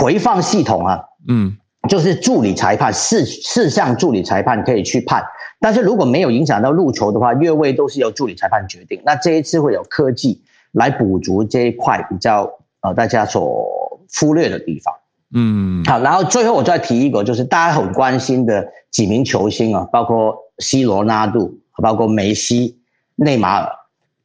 [0.00, 1.56] 回放系统啊，嗯。
[1.88, 5.24] 就是助理裁判四四项助理裁判可以去判，
[5.58, 9.02] 但是如果没有影响到入球的话，越位都是由助理裁判决定。
[9.04, 12.48] 那这一次会有科技来补足这一块比较
[12.82, 14.94] 呃大家所忽略的地方。
[15.34, 22.78] 嗯，好，然后最后我再提一个，就是大家很关心的几名球星啊，包括 C 罗纳度，包括梅西、
[23.16, 23.70] 内马尔，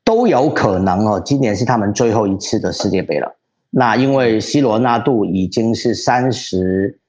[0.05, 3.35] 都有可能哦，今年是他们最后一次的世界杯了。
[3.69, 6.99] 那因为 C 罗纳度已经是三十，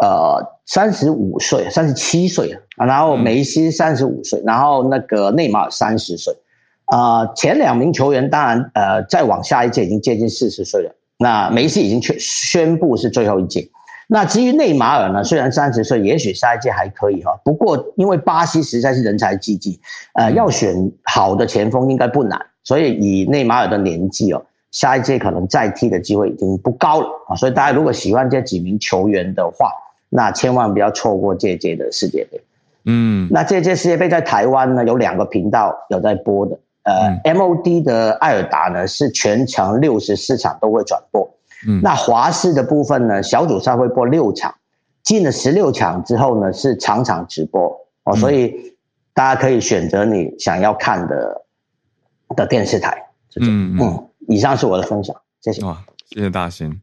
[0.00, 6.32] 呃，三十五岁、三十七岁了，啊然后梅西三十五岁，然后那个内马尔三十岁，
[6.84, 10.94] 啊，前两名球员当然，呃，再往下一届已经接近四十岁了。
[11.18, 13.68] 那梅西已经确宣布是最后一届。
[14.14, 15.24] 那至于内马尔呢？
[15.24, 17.36] 虽然三十岁，也许下一届还可以哈。
[17.44, 19.80] 不过因为巴西实在是人才济济，
[20.12, 22.40] 呃，要选好的前锋应该不难。
[22.62, 27.34] 所以以内马尔的年纪哦，下一届可能再踢的机会已经不高了啊。
[27.34, 29.72] 所以大家如果喜欢这几名球员的话，
[30.08, 32.40] 那千万不要错过这届的世界杯。
[32.84, 36.56] 嗯那这届世界杯在台湾呢，有两个频道有在播的。
[36.84, 41.33] 呃、m o d 的艾尔达呢是全程六十四场都会转播。
[41.66, 44.54] 嗯，那华视的部分呢，小组赛会播六场，
[45.02, 47.68] 进了十六场之后呢是场场直播
[48.04, 48.74] 哦，嗯所以
[49.12, 51.44] 大家可以选择你想要看的
[52.36, 53.00] 的电视台。
[53.40, 55.62] 嗯嗯，以上是我的分享，谢谢。
[55.64, 56.80] 哇，谢谢大新。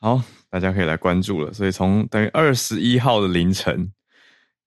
[0.00, 1.52] 好，大家可以来关注了。
[1.52, 3.92] 所以从等于二十一号的凌晨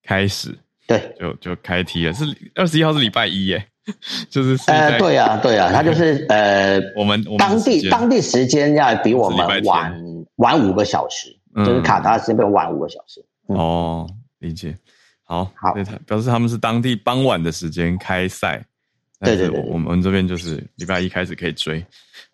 [0.02, 3.66] 开始对，就就开踢了，是二十一号是礼拜一耶，
[4.30, 9.92] 就是是呃，对呀、对呀、他就是呃， 我们当地当地时间要比我们晚
[10.36, 13.24] 晚五个小时，嗯就是卡达时间比我晚五个小时。
[13.48, 14.06] 嗯哦，
[14.38, 14.76] 理解。
[15.24, 15.74] 好，好
[16.06, 18.64] 表示他们是当地傍晚的时间开赛，
[19.20, 21.84] 对对对我们这边就是礼拜一开始可以追，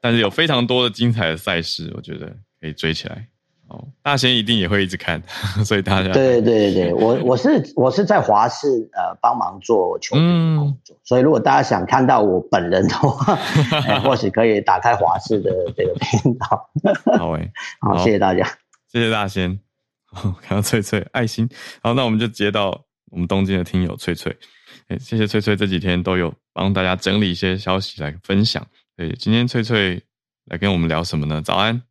[0.00, 2.26] 但是有非常多的精彩的赛事，我觉得
[2.60, 3.26] 可以追起来。
[3.68, 5.22] 哦，大仙一定也会一直看，
[5.64, 13.34] 所以大家对对对对，我我是我是在华视呃帮忙做球评的工作，所以如果大家想看到我本人的话，
[13.86, 16.70] 哎或许可以打开华视的这个频道。
[17.18, 17.50] 好诶、
[17.80, 18.46] 好，好谢谢大家。
[18.92, 19.58] 谢谢大仙。
[20.06, 21.48] 好，看到翠翠爱心。
[21.82, 24.36] 好，那我们就接到我们东京的听友翠翠。
[24.88, 28.64] 哎，谢谢翠翠这几天都有帮大家整理一些消息来分享。
[28.96, 30.00] 对，今天翠翠
[30.44, 31.40] 来跟我们聊什么呢？
[31.42, 31.82] 早安。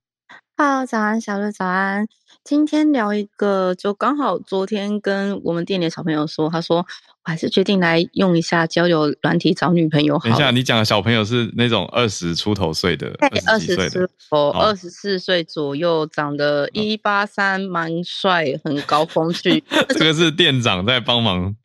[0.55, 2.07] Hello，早安，小鹿，早安。
[2.43, 6.85] 今天聊一个，就刚好昨天跟我们店里的小朋友说，他说我
[7.23, 10.25] 还是决定来用一下交友软体找女朋友好。
[10.25, 14.09] 等一下，你讲的小朋友是那种二十出头岁的，二二十几岁十的
[14.53, 19.63] 二十四岁左右，长得一八三，蛮帅，很高风趣。
[19.89, 21.55] 这个是店长在帮忙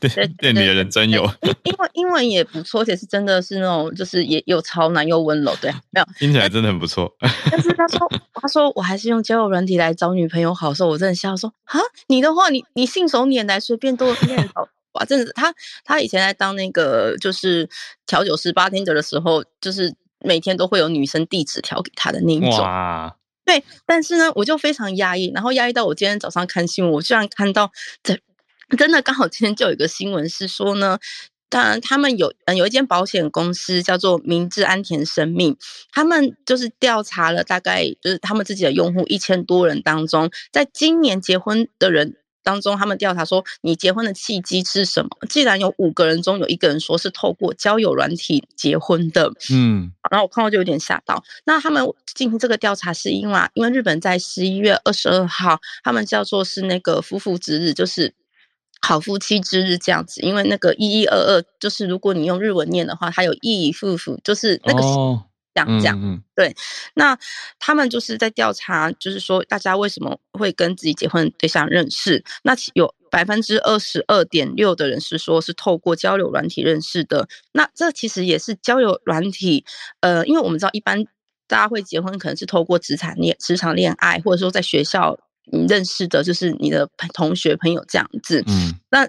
[0.00, 1.22] 店店里的人真有，
[1.64, 5.54] 英文英文也不错，而且是真的是那种，就是也又超男又温柔。
[5.60, 6.06] 对，没有。
[6.18, 7.14] 听起来真的很不错。
[7.50, 14.68] 但是他说，他说我还是用交友软体来找女朋友好的时候，我真的笑说啊，你的话，你你信手拈来，随便都念好。
[14.96, 15.52] 哇，真的，他
[15.84, 17.68] 他以前在当那个就是
[18.06, 22.60] 调酒师八天者的时候，就是每天都会有女生递纸条给他的那一种。
[22.60, 27.70] 哇，对，但是呢，我就非常压抑，然后压抑到我今天早上看新闻，我居然看到
[28.02, 28.18] 这
[28.76, 30.98] 真的刚好今天就有一个新闻是说呢。
[31.48, 35.56] 当然，他们有嗯有一间保险公司叫做明治安田生命，
[35.92, 45.10] 他们就是调查了大概就是他们自己的用户一千多人当中，在今年结婚的人当中，他们调查说你结婚的契机是什么？
[45.28, 51.22] 既然有五个人中有一个人说是透过交友软体结婚的，嗯然后我看到就有点吓到。
[51.44, 58.12] 那他们进行这个调查是因为啊，因为日本在十一月二十二号，他们叫做是那个夫妇之日，就是
[58.86, 60.20] 好夫妻之日这样子。
[60.20, 65.24] 因为那个一一二二，就是如果你用日文念的话，它有一夫妇，就是那个哦，
[65.54, 66.00] 这样这样。
[66.00, 66.22] 嗯
[66.94, 67.18] 那
[67.58, 72.22] 他们就是在调查，就是说大家为什么会跟自己结婚的对象认识？
[72.42, 77.26] 那其有百分之二十二点六的人是说是透过交友软体认识的。
[77.52, 79.64] 那这其实也是交友软体，
[80.00, 81.04] 呃，因为我们知道一般
[81.48, 85.18] 大家会结婚可能是透过职场恋职场恋爱，或者说在学校
[85.52, 88.42] 你认识的，就是你的朋同学朋友这样子。
[88.46, 89.08] 嗯那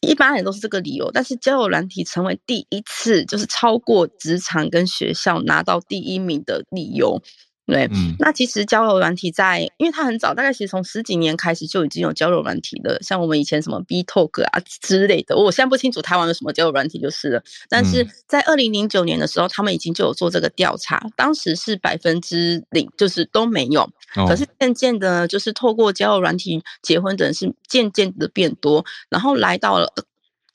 [0.00, 7.22] 一般人都是这个理由，但是交友软体成为第一次就是超过职场跟学校拿到第一名的理由。
[7.70, 17.42] 对，嗯那其实交友软体在，因为它很早，大概其实从十几年开始就已经有交友软体了，像我们以前什么 B Talk 啊之类的，我现在不清楚台湾有什么交友软体就是了。
[17.68, 23.82] 但是嗯在二零零九年的时候，他们已经就有做这个调查，当时是百分之零，就是都没有。
[24.16, 29.92] 哦可是渐渐的，就是透过交友软体结婚的人是渐渐的变多，然后来到了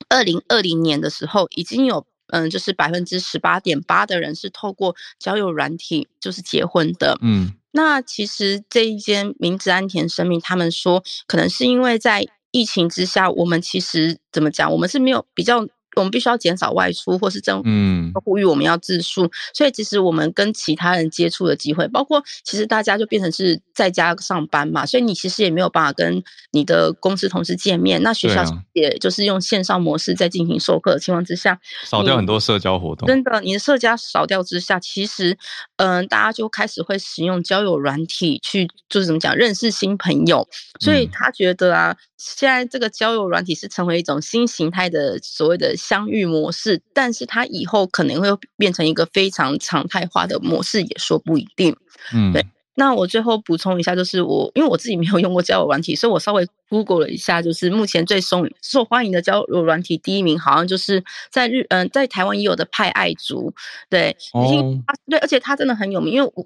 [0.10, 7.18] 二零二零年的时候，已经有嗯，就是百分之十八点八的人是透过交友软体就是结婚的。
[7.22, 15.68] 嗯那其实这一间明治安田生命，他们说，可能是因为在疫情之下，我们其实怎么讲，我们是没有比较。
[15.96, 28.02] 我们必须要减少外出，或是政府嗯呼吁我们要自述，所以其实我们跟其他人接触的机会，包括其实大家就变成是在家上班嘛，所以你其实也没有办法跟你的公司同事见面。
[28.04, 28.44] 那学校
[28.74, 33.08] 也就是用线上模式在进行授课的情况之下，少掉很多社交活动。
[33.08, 35.38] 真的，你的社交少掉之下，其实，
[35.78, 40.48] 嗯、大家就开始会使用交友软体去，就是怎么讲，认识新朋友。
[40.80, 48.28] 所以嗯他觉得啊，现在这个交友软体是成为一种新形态的所谓的相遇模式，但是它以后可能会
[48.58, 51.76] 变成一个非常常态化的模式，也说不一定。
[52.14, 52.46] 嗯对
[52.78, 63.54] 那我最后补充一下，就是我因为我自己没有用过交友软体，所以我稍微 Google 了一下，就是目前最受受欢迎的交友软体第一名，好像就是在日嗯、在台湾也有的派爱族，
[63.90, 66.46] 对，哦啊对，而且他真的很有名，因为我。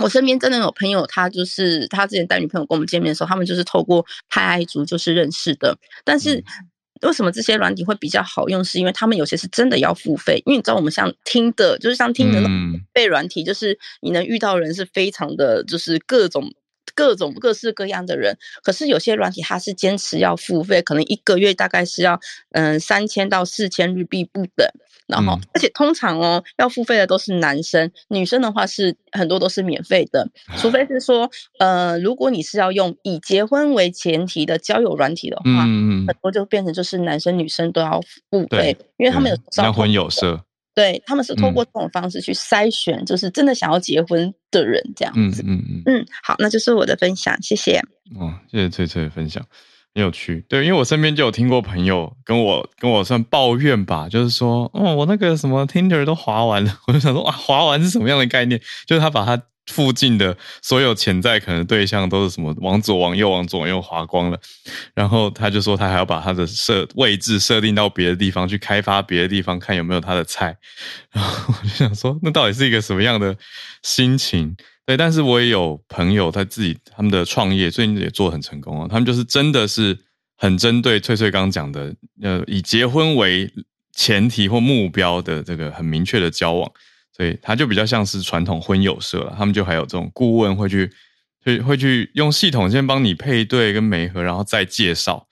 [0.00, 5.76] 我身边真的有朋友，他就是他之前带女朋友跟我们见面的时候，他们就是透过派爱族就是认识的。
[6.04, 6.44] 但是
[7.02, 8.64] 为什么这些软体会比较好用？
[8.64, 12.48] 是因为他们有些是真的要付费，因为你知道我们像听的，就是像听的那
[12.92, 16.52] 被软体，就是你能遇到人是非常的，就是各种。
[16.94, 22.18] 各种各式各样的人，可是有些软体它是坚持要付费，可能一个月大概是要
[22.50, 24.66] 嗯三千到四千日币不等，
[25.08, 30.28] 然后、嗯而且通常哦要付费的都是男生，女生的话是很多都是免费的，
[30.58, 31.28] 除非是说
[31.58, 38.00] 呃如果你是要用以结婚为前提的交友软体的话，嗯嗯很多就变成就是男生女生都要
[38.30, 40.44] 付对费，因为他们有时候是要婚透友社，
[40.74, 45.42] 对他们是透嗯过这种方式去筛选，就是真的想要结婚的人这样子。
[45.44, 46.00] 嗯嗯嗯。
[46.00, 47.80] 嗯，好，那就是我的分享，谢谢。
[48.18, 49.44] 哦，谢谢翠翠的分享，
[49.94, 50.44] 很有趣。
[50.48, 58.60] 对，因为我身边就有听过朋友跟我跟我算抱怨吧，就是说，哦，我那个什么 Tinder 都滑完了， 我就想说，哇，滑完是什么样的概念？
[58.86, 64.38] 就是他把他附近的所有潜在可能对象都是什么往左往右往左往右滑光了，
[64.94, 70.56] 然后他就说他还要把他的设位置设定到别的地方去开发别的地方，看有没有他的菜。
[71.12, 73.36] 然后我就想说，那到底是一个什么样的
[73.82, 74.56] 心情？
[74.88, 79.94] 对，但是我也有朋友他自己他们的创业最近也做得很成功啊，他们就是真的是
[80.34, 83.52] 很针对翠翠刚讲的，呃，以结婚为
[83.92, 86.72] 前提或目标的这个很明确的交往，
[87.14, 90.90] 所以他就比较像是传统婚友社了，他们就还有这种顾问会去，
[91.44, 95.28] 会会去用系统先帮你配对跟媒合，然后再介绍，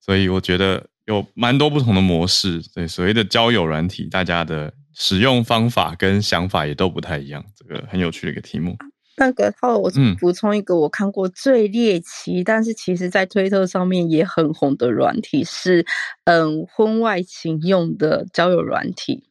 [0.00, 8.74] 所以我觉得有蛮多不同的模式，对所谓的交友软体，大家的使用方法跟想法也都不太一样，这个很有趣的一个题目。
[9.18, 15.84] 那个套我嗯补充一个我看过最猎奇，但是其实在推特上面也很红的软体是，
[16.24, 19.24] 嗯，婚外情用的交友软体。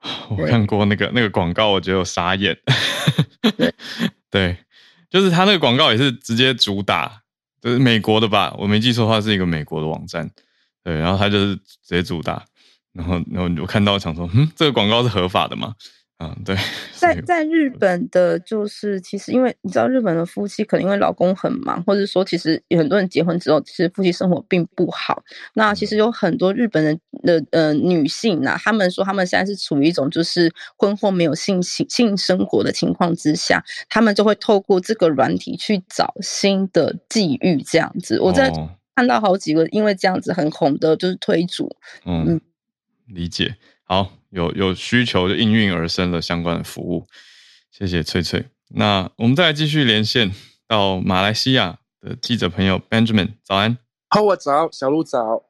[0.38, 2.56] 我看过那个那个广告，我觉得我傻眼。
[4.30, 4.56] 对，
[5.10, 7.22] 就是他那个广告也是直接主打，
[7.60, 8.54] 就是美国的吧？
[8.58, 10.30] 我没记错的话，是一个美国的网站。
[10.84, 12.44] 对，然后他就是直接主打，
[12.98, 15.72] 然后然后我看到想说，嗯，这个广告是合法的吗？
[16.20, 16.56] 嗯，对，
[16.96, 25.22] 在在日本的，就是其实因为你知道，日本的夫妻可能因为老公很忙，或者说其实有很多人结婚之后，其实夫妻生活并不好。
[25.54, 38.18] 那其实有很多日本人的呃女性呐、他们说他们现在是处于一种就是婚后没有性性性生活的情况之下，他们就会透过这个软体去找新的际遇，这样子。
[38.20, 41.76] 我在哦看到好几个因为这样子很红的，就是推主。
[42.04, 42.40] 嗯嗯，
[43.08, 43.56] 理解。
[43.84, 47.06] 好，有有需求就应运而生了相关的服务，
[47.70, 48.44] 谢谢翠翠。
[48.68, 50.30] 那我们再来继续连线
[50.66, 53.78] 到马来西亚的记者朋友 Benjamin，早安。
[54.10, 55.44] 好，我早，小鹿早，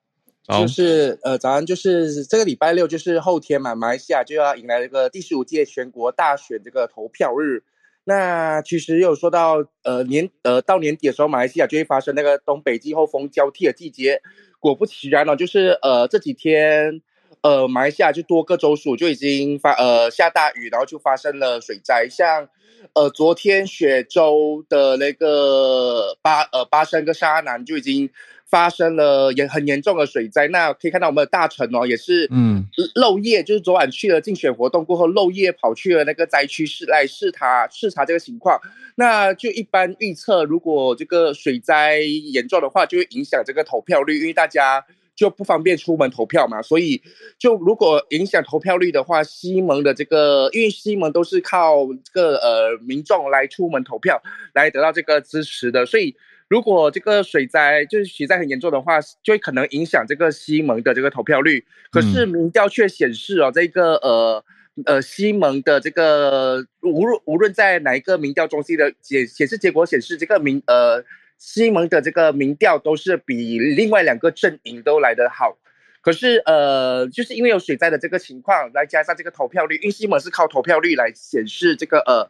[0.45, 7.65] 早就是呃，早安，就是这个礼拜六，就是后天嘛，马来西亚就要迎来这个第十五届全国大选这个投票日。
[8.05, 14.23] 那其实有说到，呃年呃到年底的时候，马来西亚就会发生那个东北季候风交替的季节。
[14.61, 17.03] 果不其然呢、就是呃这几天，
[17.43, 22.49] 呃马来西亚就多个州属就已经发呃下大雨，然后就发生了水灾，像
[22.95, 28.09] 呃昨天雪州的那个巴呃巴生跟沙南就已经
[28.45, 30.49] 发生了严很严重的水灾。
[30.49, 32.65] 那可以看到我们的大臣哦，也是嗯
[32.95, 38.61] 漏夜，就是昨晚去了竞选活动过后，漏夜跑去了那个灾区视来视察视察这个情况。
[38.97, 44.85] 那就一般预测，如果这个水灾严重的话，就会影响这个投票率，因为大家。
[45.19, 47.03] 就不方便出门投票嘛，所以
[47.41, 54.23] 就如果影响投票率的话，西蒙的这个，因为西蒙都是靠这个呃民众来出门投票
[54.55, 56.15] 来得到这个支持的，所以
[56.47, 61.65] 如果这个水灾就是水灾很严重的话，就会可能影响这个西蒙的这个投票率。
[61.91, 64.45] 可是民调却显示哦，这个呃
[64.87, 71.05] 呃西蒙的这个无论无论在哪一个民调中心的显显示结果显示，这个民呃。
[71.39, 75.57] 西蒙的这个民调都是比另外两个阵营都来得好，
[76.03, 82.29] 可是呃，就是因为有水灾的这个情况，再加上这个投票率，因为西蒙是靠投票率来显示这个呃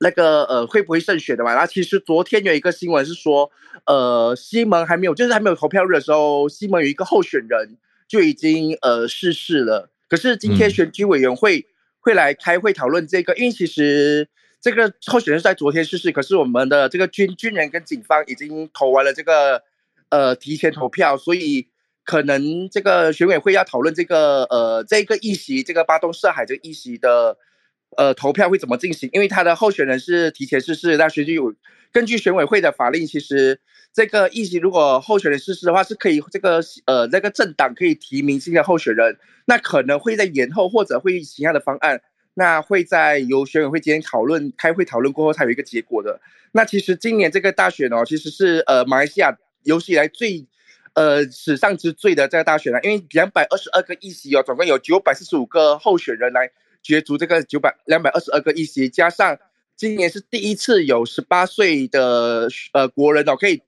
[0.00, 1.52] 那个呃会不会胜选的嘛。
[1.52, 3.52] 然后其实昨天有一个新闻是说，
[3.86, 7.76] 呃，西蒙还没有，就是还没有投票日的时候，西蒙有一个候选人
[8.08, 9.90] 就已经呃逝世了。
[10.08, 11.66] 可是今天选举委员会
[12.00, 14.28] 会来开会讨论这个，因为其实。
[14.64, 19.62] 这个候选人是在昨天逝世，可是我们的这个军军人跟警方已经投完了这个
[20.08, 21.68] 呃提前投票，所以
[22.02, 27.36] 可能这个选委会要讨论这个呃这个议席，这个巴东涉海这个议席的
[27.98, 29.10] 呃投票会怎么进行？
[29.12, 31.54] 因为他的候选人是提前逝世，那选举有
[31.92, 33.60] 根据选委会的法令，其实
[33.92, 42.00] 这个议席如果候选人逝世的话，是可以这个呃那个政党可以提名新的候选人，那可能会在延后或者会其他的方案。
[42.34, 46.20] 那会在由选委会今天讨论开会讨论过后才有一个结果的。
[46.50, 50.44] 那其实今年这个大选哦，其实是呃马来西亚有史以来最
[50.94, 56.50] 呃史上之最的这个大选了，因为两百二十二个议席哦，总共有九百四十五个候选人来
[56.82, 59.38] 角逐这个九百两百二十二个议席，加上
[59.76, 63.62] 今年是第一次有十八岁的呃国人哦可以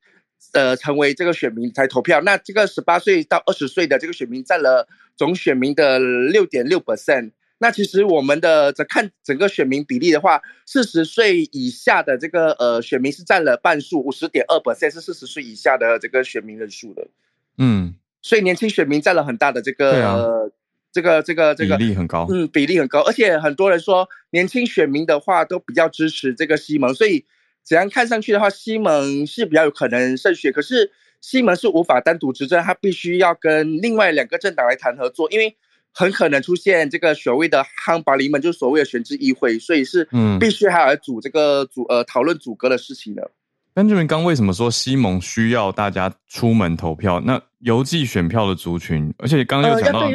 [0.52, 2.20] 呃成为这个选民才投票。
[2.22, 7.30] 那这个十八岁到二十岁的这个选民占了总选民的六点六 percent。
[7.58, 17.08] 那其实我们的这看整个选民比例的话，四十岁以下的这个呃选民是占了半数，五十点二 percent 是四十岁以下的这个选民人数的。
[17.56, 20.52] 嗯，所以年轻选民占了很大的这个
[20.92, 22.26] 这个这个这个比例很高。
[22.30, 27.24] 嗯，比例很高，而且很多人说年轻选民的话都比较支持这个西蒙，所以
[27.62, 30.52] 怎样看上去的话，西蒙是比较有可能胜选。
[30.52, 30.92] 可是
[31.22, 35.56] 西蒙是无法单独执政，他必须要跟另外两个政党来谈合作，因为。
[35.98, 43.30] 很可能出现这个所谓的夯巴黎门，就是所谓的选制议会，所以是嗯，必须还要组这个组呃讨论组阁的事情的。
[43.74, 47.22] Benjamin 刚为什么说西蒙需要大家出门投票？
[47.24, 50.10] 那邮寄选票的族群，而且刚刚又讲到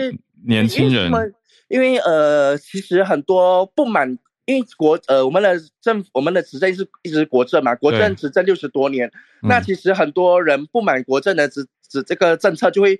[0.45, 1.11] 年轻人，
[1.67, 9.11] 因为呃，其实很多不满，因为国呃我们的政我们的执政是一直国政嘛，国政执政六十多年，
[9.41, 12.99] 那其实很多人不满国政的执执这个政策就会。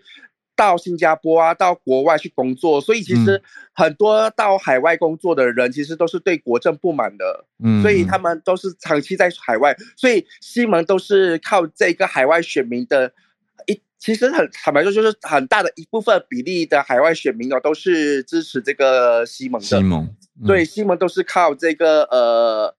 [0.56, 3.42] 到新加坡啊，到国外去工作，所以其实
[3.74, 13.12] 很多到海外工作的人，其实都是对国政不满的，嗯，所以他们都是长期在海外，所以西蒙都是靠这个海外选民的
[13.66, 20.10] 一，其实很坦白说，就是很大的一部分比例的海外选民哦，都是支持这个西蒙的，西蒙，
[20.46, 22.76] 对，西蒙都是靠这个呃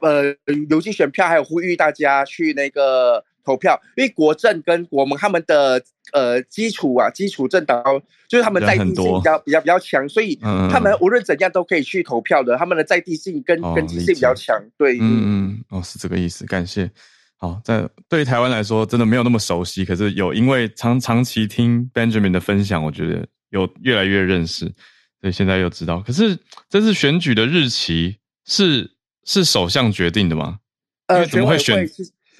[0.00, 0.34] 呃
[0.70, 5.82] 邮寄选票，还有呼吁大家去那个投票，因为国政跟我们他们的。
[6.10, 7.84] 呃，基础啊，基础政党
[8.30, 10.34] 就是他们在地性比较比较比较强，所以
[10.72, 12.56] 他们无论怎样都可以去投票的。
[12.56, 16.46] 他们的在地性跟跟地性比较强，对，嗯嗯，哦，是这个意思。
[16.46, 16.90] 感谢。
[17.36, 24.64] 好，在对于台湾来说，真的没有那么熟悉，可是有因为长长期听 Benjamin 的分享，我觉得有越来越认识，
[25.20, 26.00] 所以现在又知道。
[26.00, 26.38] 可是
[26.70, 28.90] 这次选举的日期是
[29.26, 30.60] 是首相决定的吗？
[31.08, 31.86] 呃，怎么会选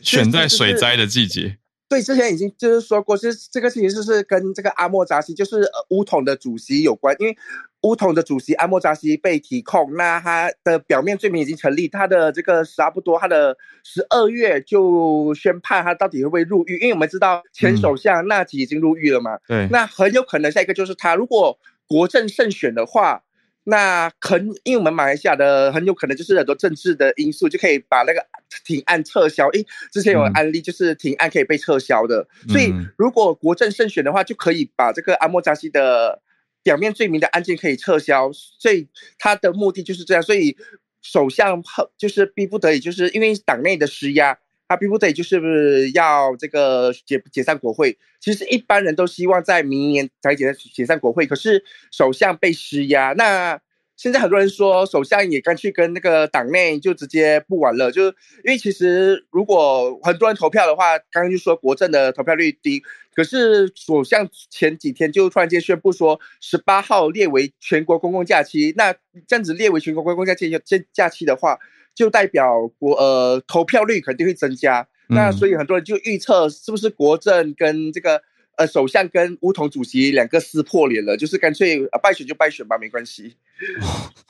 [0.02, 1.58] 选在水灾的季节？
[1.88, 7.16] 对，之前已经就是说过，是这个事情就是跟这个阿莫扎西，就是乌统的主席有关。
[7.18, 7.34] 因为
[7.82, 16.78] 乌统的主席阿莫扎西被提控，那他的表面罪名已经成立，他的这个差不多，他的十二月就宣判他到底会不会入狱。
[16.80, 21.14] 因为我们知道前首相纳吉已经入狱了嘛，对，那很有可能下一个就是他。
[21.14, 23.22] 如果国政胜选的话。
[23.70, 28.26] 那很，因为我们马来西亚的很有可能就是很多政治的因素，就可以把那个
[28.64, 29.46] 停案撤销。
[29.48, 36.22] 诶，之前有案例就是停案可以被撤销的，所以如果国政胜选的话，就可以把这个阿莫扎西的
[36.62, 38.32] 表面罪名的案件可以撤销。
[38.32, 38.88] 所以
[39.18, 40.56] 他的目的就是这样，所以
[41.02, 41.62] 首相
[41.98, 44.38] 就是逼不得已，就是因为党内的施压。
[44.68, 47.96] 他逼不得已就是要这个解解散国会。
[48.20, 53.14] 其实一般人都希望在明年才解解散国会，可是首相被施压。
[53.16, 53.60] 那
[53.96, 58.08] 现在很多人说，首相也干脆跟那个党内就直接不玩了，就是
[58.44, 62.80] 因为其实如果很多人投票的话，刚刚就说国政的投票率低，
[63.12, 68.92] 可是首相前几天就突然间宣布说，十八号列为全国公共假期，那
[69.26, 70.60] 这样子列为全国公共假期假
[70.92, 71.58] 假期的话，
[71.94, 78.22] 就代表国呃投票率肯定会增加，那所以很多人就预测是不是国政跟这个。
[78.58, 83.36] 呃，首相跟乌统主席两个撕破脸了，就是干脆败选就败选吧，没关系。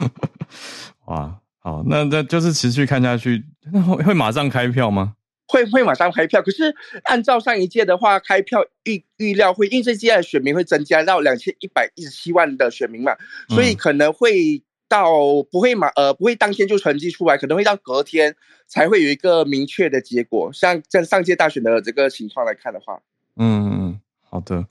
[1.09, 3.43] 哇，好，那那就是持续看下去，
[3.73, 5.15] 那会会马上开票吗？
[5.47, 13.17] 会会马上开票，可是按照上一届的话，开票预预料会，因为这届的选民会增加到两千一百一十七万的选民嘛，
[13.49, 15.13] 所以可能会到
[15.51, 18.35] 不会马呃不会当天就成绩出来，可能会到隔天
[18.67, 20.51] 才会有一个明确的结果。
[20.53, 23.01] 像在上届大选的这个情况来看的话，
[23.37, 24.01] 嗯。
[24.31, 24.63] 好的，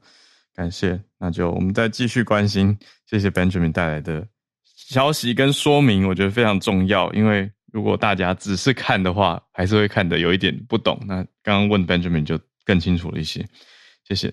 [0.53, 1.01] 感谢。
[1.17, 2.77] 那就我们再继续关心，
[3.09, 4.27] 谢谢 Benjamin 带来的
[4.63, 7.11] 消息跟说明，我觉得非常重要。
[7.13, 10.99] 因为如果大家只是看的话，还是会看的有一点不懂。
[11.07, 13.43] 那刚刚问 Benjamin 就更清楚了一些，
[14.07, 14.31] 谢谢。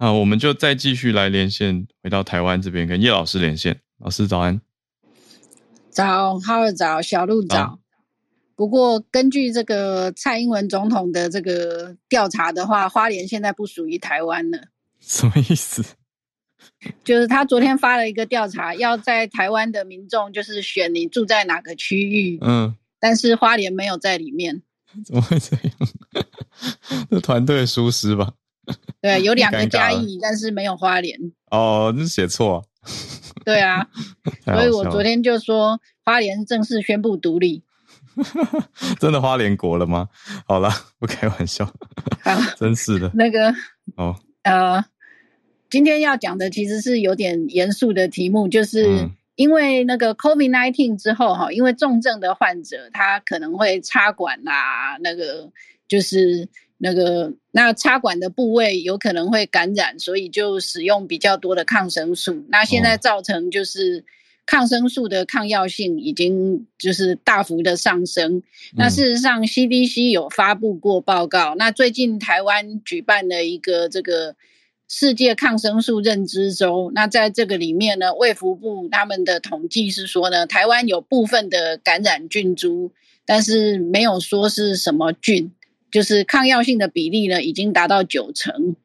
[0.00, 3.80] 那我们就再继续来连线，回到台湾这边跟叶老师连线。
[4.00, 4.60] 老师早安，
[5.96, 7.78] 早，浩儿早，小鹿早。
[8.54, 14.58] 不过，根据这个蔡英文总统的这个调查的话，花莲现在不属于台湾了。
[15.00, 15.82] 什么意思？
[17.02, 22.38] 就是他昨天发了一个调查，要在台湾的民众就是选你住在哪个区域。
[22.42, 22.76] 嗯。
[23.00, 24.60] 但是花莲没有在里面。
[25.02, 26.26] 怎么会这样？
[27.10, 28.34] 这团队疏失吧？
[29.00, 31.18] 对，有两个嘉义，但是没有花莲。
[31.50, 32.62] 哦，那写错。
[33.44, 33.86] 对啊。
[34.44, 37.62] 所以我昨天就说，花莲正式宣布独立。
[38.98, 40.08] 真的花莲国了吗？
[40.46, 41.70] 好了，不开玩笑，
[42.56, 43.10] 真是的。
[43.12, 43.54] 那个
[43.96, 44.82] 哦，呃，
[45.68, 55.50] 今天要讲的其实是有点严肃的题目，就是因为那个 COVID nineteen 之后哈，因为重症的患者他可能会插管啊，那个
[55.86, 56.48] 就是
[56.78, 62.44] 那个那插管的部位有可能会感染，所以就使用比较多的抗生素。
[62.48, 64.04] 那现在造成就是。
[64.48, 68.44] 抗生素的抗药性已经就是大幅的上升。
[68.76, 71.56] 那事实上，CDC 有发布过报告。
[71.56, 74.36] 那最近台湾举办了一个这个
[74.86, 76.92] 世界抗生素认知周。
[76.94, 82.92] 那在这个里面呢，卫福部他们的统计是说呢，台湾有部分的感染菌株，
[83.24, 85.50] 但是没有说是什么菌，
[85.90, 88.76] 就是抗药性的比例呢已经达到九成。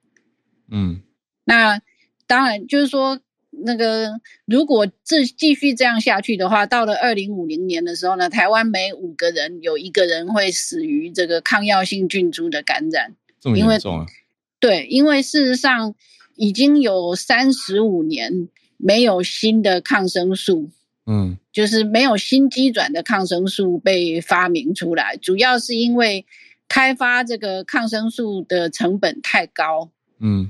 [0.70, 1.02] 嗯，
[1.46, 1.82] 那
[2.28, 3.20] 当然就是说。
[3.64, 13.14] 那个，如果这继续这样下去的话，到了二零五零年的时候呢，台湾每五个人有一个人会死于这个抗药性菌株的感染。
[13.42, 14.06] 这么严重啊？
[14.62, 15.94] 对，因为事实上
[16.38, 18.48] 已经有三十五年
[18.78, 20.70] 没有新的抗生素，
[21.06, 26.26] 嗯，就是没有新机转的抗生素被发明出来，主要是因为
[26.72, 29.90] 开发这个抗生素的成本太高，
[30.22, 30.50] 嗯。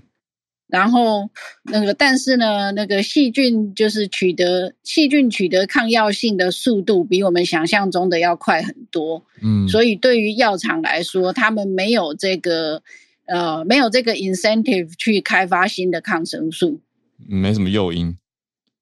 [0.67, 1.30] 然后
[1.63, 9.26] 那个，但是呢，那个细菌就是取得细菌取得抗药性的速度比我们想象中的要快很多。
[9.41, 12.84] 嗯，所以对于药厂来说，他们没有这个
[13.26, 16.80] 呃没有这个 incentive 去开发新的抗生素，
[17.28, 18.15] 没什么诱因。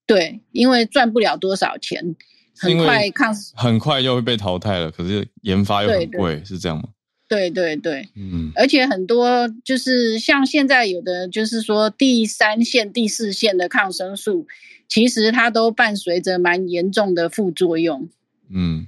[0.06, 2.16] 对，因为赚不了多少钱，
[2.56, 4.92] 很快抗很快又会被淘汰了。
[4.92, 6.84] 可是研发又很贵，是这样吗？
[7.30, 14.48] 对对对，嗯，而且很多就是像现在有的就是说第三线、第四线的抗生素，
[14.88, 18.10] 其实它都伴随着蛮严重的副作用。
[18.50, 18.88] 嗯，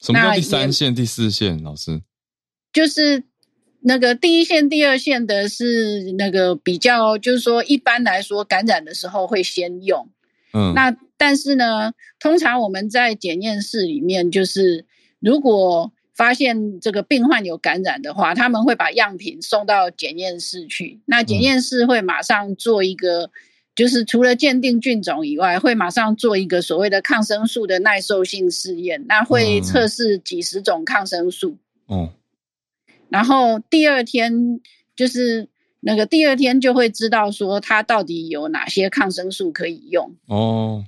[0.00, 1.62] 什么叫第三线、第四线？
[1.62, 2.00] 老师，
[2.72, 3.24] 就是
[3.82, 10.08] 那个第一线、第二线的是那个比较，就是说一般来说感染的时候会先用。
[10.54, 14.86] 嗯，那但是呢，通常我们在检验室里面，就是
[15.20, 21.00] 如果发现这个病患有感染的话，他们会把样品送到检验室去。
[21.06, 23.30] 那检验室会马上做一个，
[23.74, 29.04] 就是除了鉴定菌种以外，会马上做一个所谓的抗生素的耐受性试验。
[29.08, 31.56] 那会测试几十种抗生素。
[31.86, 32.10] 哦。
[33.08, 34.60] 然后第二天
[34.94, 35.48] 就是
[35.80, 40.14] 那个第二天就会知道说它到底有哪些抗生素可以用。
[40.26, 40.84] 哦。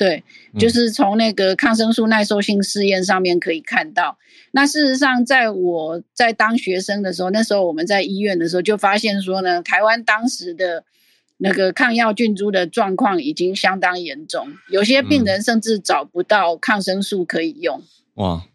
[0.00, 0.24] 对，
[0.58, 4.16] 就是从那个抗生素耐受性试验上面可以看到。
[4.52, 10.84] 那事实上，在我在当学生的时候，那时候我们在医院的时候就发现说呢，台湾当时的
[11.36, 17.82] 那个抗药菌株的状况已经相当严重，有些病人甚至找不到抗生素可以用。
[18.14, 18.46] 哇！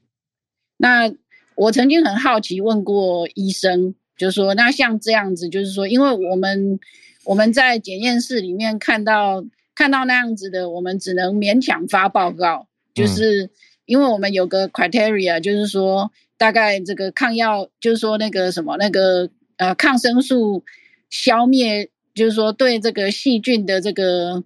[0.77, 1.13] 那
[1.53, 6.79] 我曾经很好奇问过医生，就说那像这样子，就是说，因为我们
[7.23, 9.45] 我们在检验室里面看到。
[9.75, 13.49] 看到那样子的，我们只能勉强发报告，就是
[13.85, 20.63] 因为我们有个 criteria，就是说大概这个抗药，就是说那个什么那个呃抗生素
[21.09, 24.43] 消灭，就是说对这个细菌的这个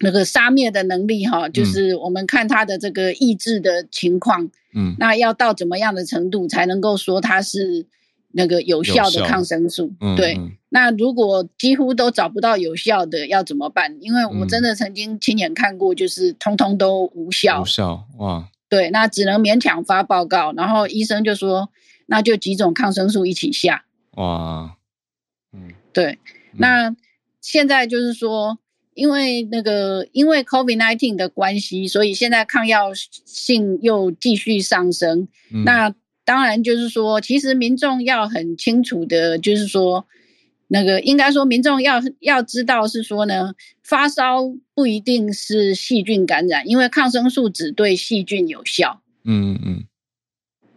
[0.00, 7.86] 那个杀灭的能力哈，就是我们看它的这个抑制的情况，嗯，那要到怎么样的程度才能够说它是。
[8.32, 10.38] 那个有效的抗生素，对。
[10.70, 13.98] 那如果几乎都找不到有效的，要怎么办？
[14.00, 17.60] 因为我真的曾经亲眼看过，就是通通都无效。
[17.60, 18.48] 无效哇！
[18.70, 21.68] 对，那只能勉强发报告，然后医生就说，
[22.06, 23.84] 那就几种抗生素一起下。
[24.12, 24.76] 哇，
[25.52, 26.18] 嗯，对。
[26.56, 26.96] 那
[27.42, 28.58] 现在就是说，
[28.94, 35.28] 因为那个因为 COVID nineteen 的关系，所以现在抗药性又继续上升。
[35.66, 35.94] 那
[36.24, 40.06] 当然，就是说，其实民众要很清楚的，就是说，
[40.68, 44.42] 那个应该说，民众要要知道是说呢，发烧
[44.72, 49.02] 不一定是细菌感染，因为抗生素只对细菌有效。
[49.24, 49.84] 嗯嗯，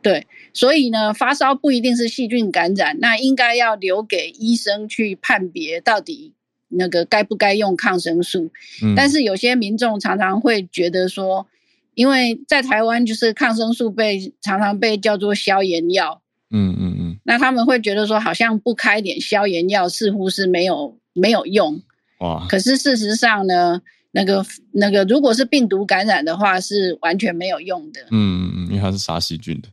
[0.02, 6.34] 对，所以呢，发烧不一定是细菌感染，那应该要留给医生去判别到底
[6.70, 8.52] 那个该不该用抗生素。
[8.82, 11.48] 嗯，但是有些民众常常会觉得说。
[11.96, 16.22] 因为在台湾，就是抗生素被常常被叫做消炎药，
[16.52, 21.82] 嗯嗯嗯，那他们会觉得说，好像不开点消炎药，似乎是没有没有用，
[22.20, 22.46] 哇！
[22.50, 23.82] 可是事实上呢，
[24.12, 29.70] 那个那个，如果是病毒感染的话，是完全没有用的，嗯嗯嗯，因为它是杀细菌的，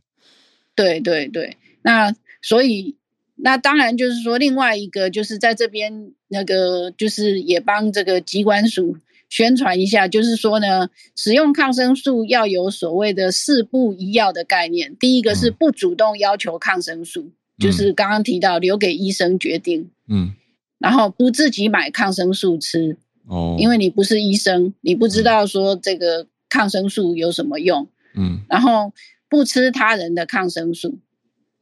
[0.75, 2.95] 对对对，那所以
[3.35, 8.97] 那当然就是说，另外一个就是在这边那个就是也帮这个机关署。
[9.33, 14.95] 宣传一下，就是说呢，使用抗生素要有所谓的四不一要的概念。
[14.99, 19.89] 第一个是不主动要求抗生素，就是刚刚提到留给医生决定。
[20.07, 20.33] 嗯，
[20.77, 27.87] 然后不自己买抗生素吃，哦，因为你不是医生，你不知道说这个抗生素有什么用。
[28.15, 28.93] 嗯，然后
[29.27, 30.99] 不吃他人的抗生素，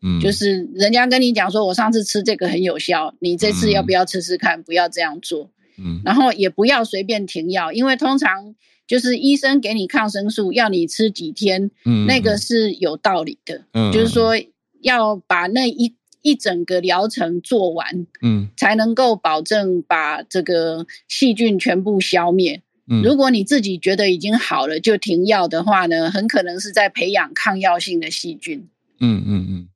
[0.04, 4.62] 嗯，就是人家跟你讲说我上次吃这个很有效，你这次要不要吃吃看？
[4.62, 5.50] 不要这样做。
[5.78, 8.56] 嗯，然后也不要随便停药，因为通常
[8.88, 14.34] 就是医生给你抗生素，要你吃几天，嗯，那个是有道理的，嗯，就是说
[14.82, 22.62] 要把那一一整个疗程做完，嗯，才能够保证把这个细菌全部消灭。
[22.90, 28.68] 嗯，如果你自己觉得已经好了就停药的话呢，很可能是在培养抗药性的细菌。
[29.00, 29.68] 嗯嗯嗯。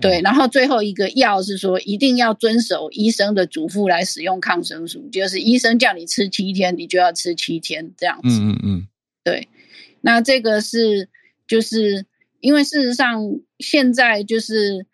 [0.00, 8.28] 对，然后最后一个药是说，一定要遵守医生的嘱咐来使用抗生素，就是医生叫你吃七天，你就要吃七天这样子。
[8.28, 8.88] 嗯嗯嗯。
[9.24, 9.48] 对，
[10.02, 11.08] 那这个是
[11.48, 12.04] 就是
[12.40, 14.86] 因为事实上现在就是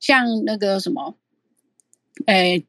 [0.00, 1.16] 像那个什么，
[2.26, 2.62] 哎，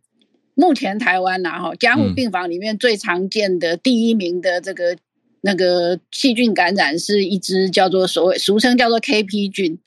[0.54, 4.96] 目前台湾呐哈，加护病房里面最常见的第一名的这个
[5.42, 9.80] 那个细菌感染是一只叫做所谓俗称叫做 KP 菌。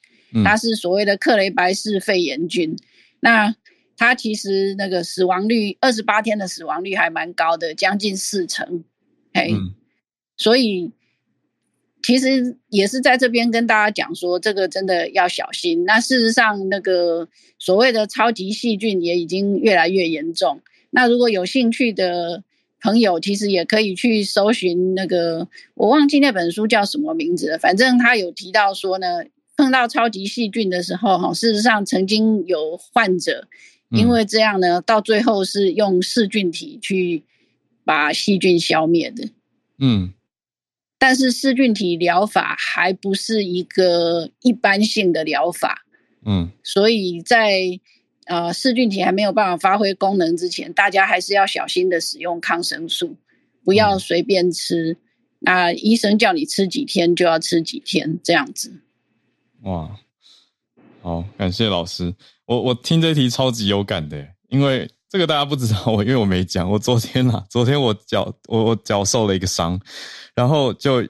[0.45, 2.77] 它是所谓的克雷白氏肺炎菌，
[3.21, 3.55] 那
[3.97, 8.83] 它其实那个死亡率二十八天的死亡率还蛮高的，将近四成，
[9.33, 9.51] 哎，
[10.37, 10.91] 所以
[12.03, 15.85] 其实也是在这边跟大家讲说，这个真的要小心。
[15.85, 17.29] 那事实上，那个
[17.59, 20.63] 所谓的超级细菌也已经越来越严重。
[20.91, 22.43] 那如果有兴趣的
[22.81, 29.25] 朋友，其实也可以去搜寻那个，我忘记那本书叫什么名字了，反正他有提到说呢。
[29.63, 33.47] 碰到超级细菌的时候，哈，事实上曾经有患者
[33.91, 37.23] 因为这样呢，到最后是用噬菌体去
[37.85, 39.29] 把细菌消灭的。
[39.79, 40.13] 嗯，
[40.99, 45.87] 但是噬菌体疗法还不是一个一般性的疗法。
[46.27, 47.79] 嗯，所以在
[48.25, 53.15] 呃噬菌体还没有办法发挥功能之前，大家还是要小心的使用抗生素，
[53.63, 54.97] 不要随便吃。
[55.39, 58.81] 那医生叫你吃几天就要吃几天，这样子。
[59.63, 59.89] 哇，
[61.03, 62.13] 好，感谢老师。
[62.47, 66.69] 我我听这题超级有感的，因为这个大家不知道， 我因为我没讲。
[66.69, 69.81] 我昨天啊，昨天我脚我我脚受了一个伤，
[70.35, 71.07] 然后就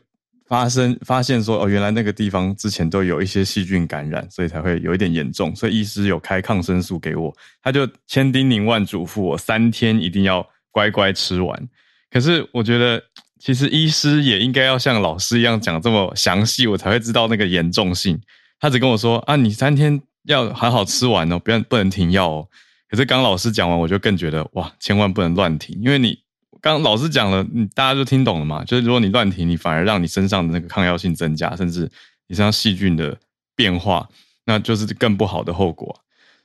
[0.46, 5.56] 发生发现说，哦，原来那个地方之前都有一些细菌感染，所以才会有一点严重。
[5.56, 11.68] 所以医师有开抗生素给我，他就千叮咛万嘱咐我三天一定要乖乖吃完。
[12.10, 13.02] 可是我觉得，
[13.38, 18.20] 其实医师也应该要像老师一样讲这么详细，我才会知道那个严重性。
[18.62, 22.48] 他只跟我说啊，你三天要好好吃完哦，不要不能停药哦。
[22.88, 26.16] 可是刚老师讲完，我就更觉得哇，千万不能乱停，因为你
[26.60, 28.64] 刚老师讲了，你大家就听懂了嘛。
[28.64, 31.90] 就是如果你乱停，你反而让你身上的那个抗药性增加，甚至
[32.28, 33.18] 你身上细菌的
[33.56, 34.08] 变化，
[34.44, 36.00] 那就是更不好的后果。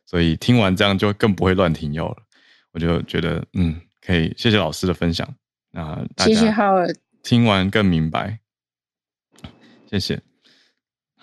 [0.08, 2.18] 所以听完这样就更不会乱停药了。
[2.72, 5.32] 我就觉得嗯，可以谢谢老师的分享。
[5.72, 6.88] 那，谢谢浩尔，
[7.22, 8.40] 听完更明白，
[9.88, 10.27] 谢谢。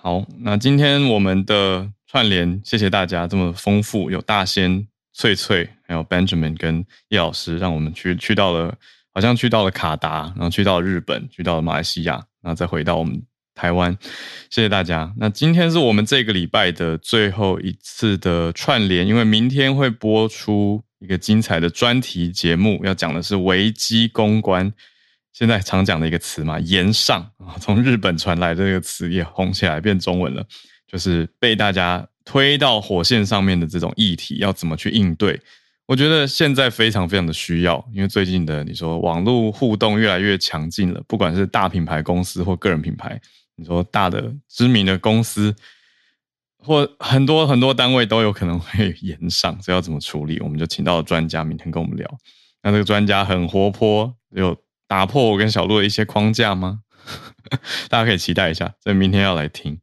[0.04, 8.74] 好，那今天我们的串联，谢谢大家这么丰富，有大仙、翠翠，还有 Benjamin 跟叶老师，让我们去去到了，
[9.14, 13.22] 好像去到了卡达，然后去到了日本，去到了马来西亚，然后再回到我们
[13.54, 13.96] 台湾，
[14.50, 15.10] 谢谢大家。
[15.16, 20.84] 那今天是我们这个礼拜的最后一次的串联，因为明天会播出。
[21.00, 24.72] 一个精彩的专题节目，要讲的是危机公关。
[25.34, 30.46] 现在常讲的一个词嘛，“延上”啊，从日本传来这个词也红起来，变中文了，
[30.86, 35.38] 就是被大家推到火线上面的这种议题，要怎么去应对？
[35.86, 43.20] 我觉得现在非常非常的需要，因为最近的你说网络互动越来越强劲了，不管是大品牌公司或个人品牌，
[43.56, 45.54] 你说大的知名的公司。
[46.66, 50.40] 或很多很多单位都有可能会延上，这要怎么处理？
[50.40, 52.18] 我们就请到了专家，明天跟我们聊。
[52.62, 54.56] 那这个专家很活泼，又
[54.94, 56.82] 打破我跟小鹿的一些框架吗？
[57.90, 59.80] 大家可以期待一下，所以明天要来听。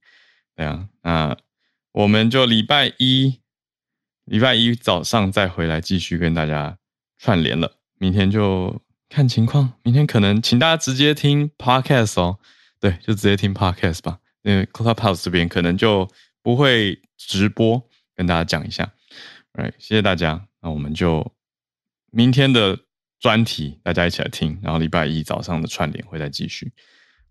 [0.55, 1.36] 对啊，那
[1.91, 3.41] 我们就礼拜一，
[4.24, 6.78] 礼拜一早上再回来继续跟大家
[7.20, 7.80] 串联了。
[7.99, 12.39] 明天就看情况，明天可能请大家直接听 podcast 哦。
[12.80, 16.07] 对，就直接听 podcast 吧，因为 Clubhouse 这边可能就。
[16.43, 18.91] 不会直播，跟大家讲一下，
[19.53, 20.47] 哎，谢谢大家。
[20.59, 21.32] 那我们就
[22.12, 22.80] 明天的
[23.22, 24.59] 专题，大家一起来听。
[24.61, 26.69] 然后礼拜一早上的串联会再继续，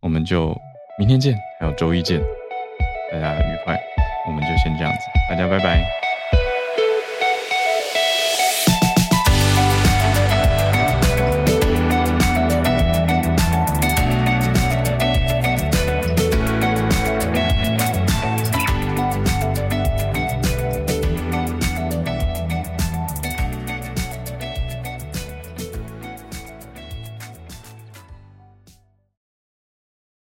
[0.01, 0.57] 我们就
[0.99, 2.23] 明天见，还有周一见，
[3.13, 3.79] 大家愉快。
[4.27, 6.10] 我们就先这样子，大家拜拜。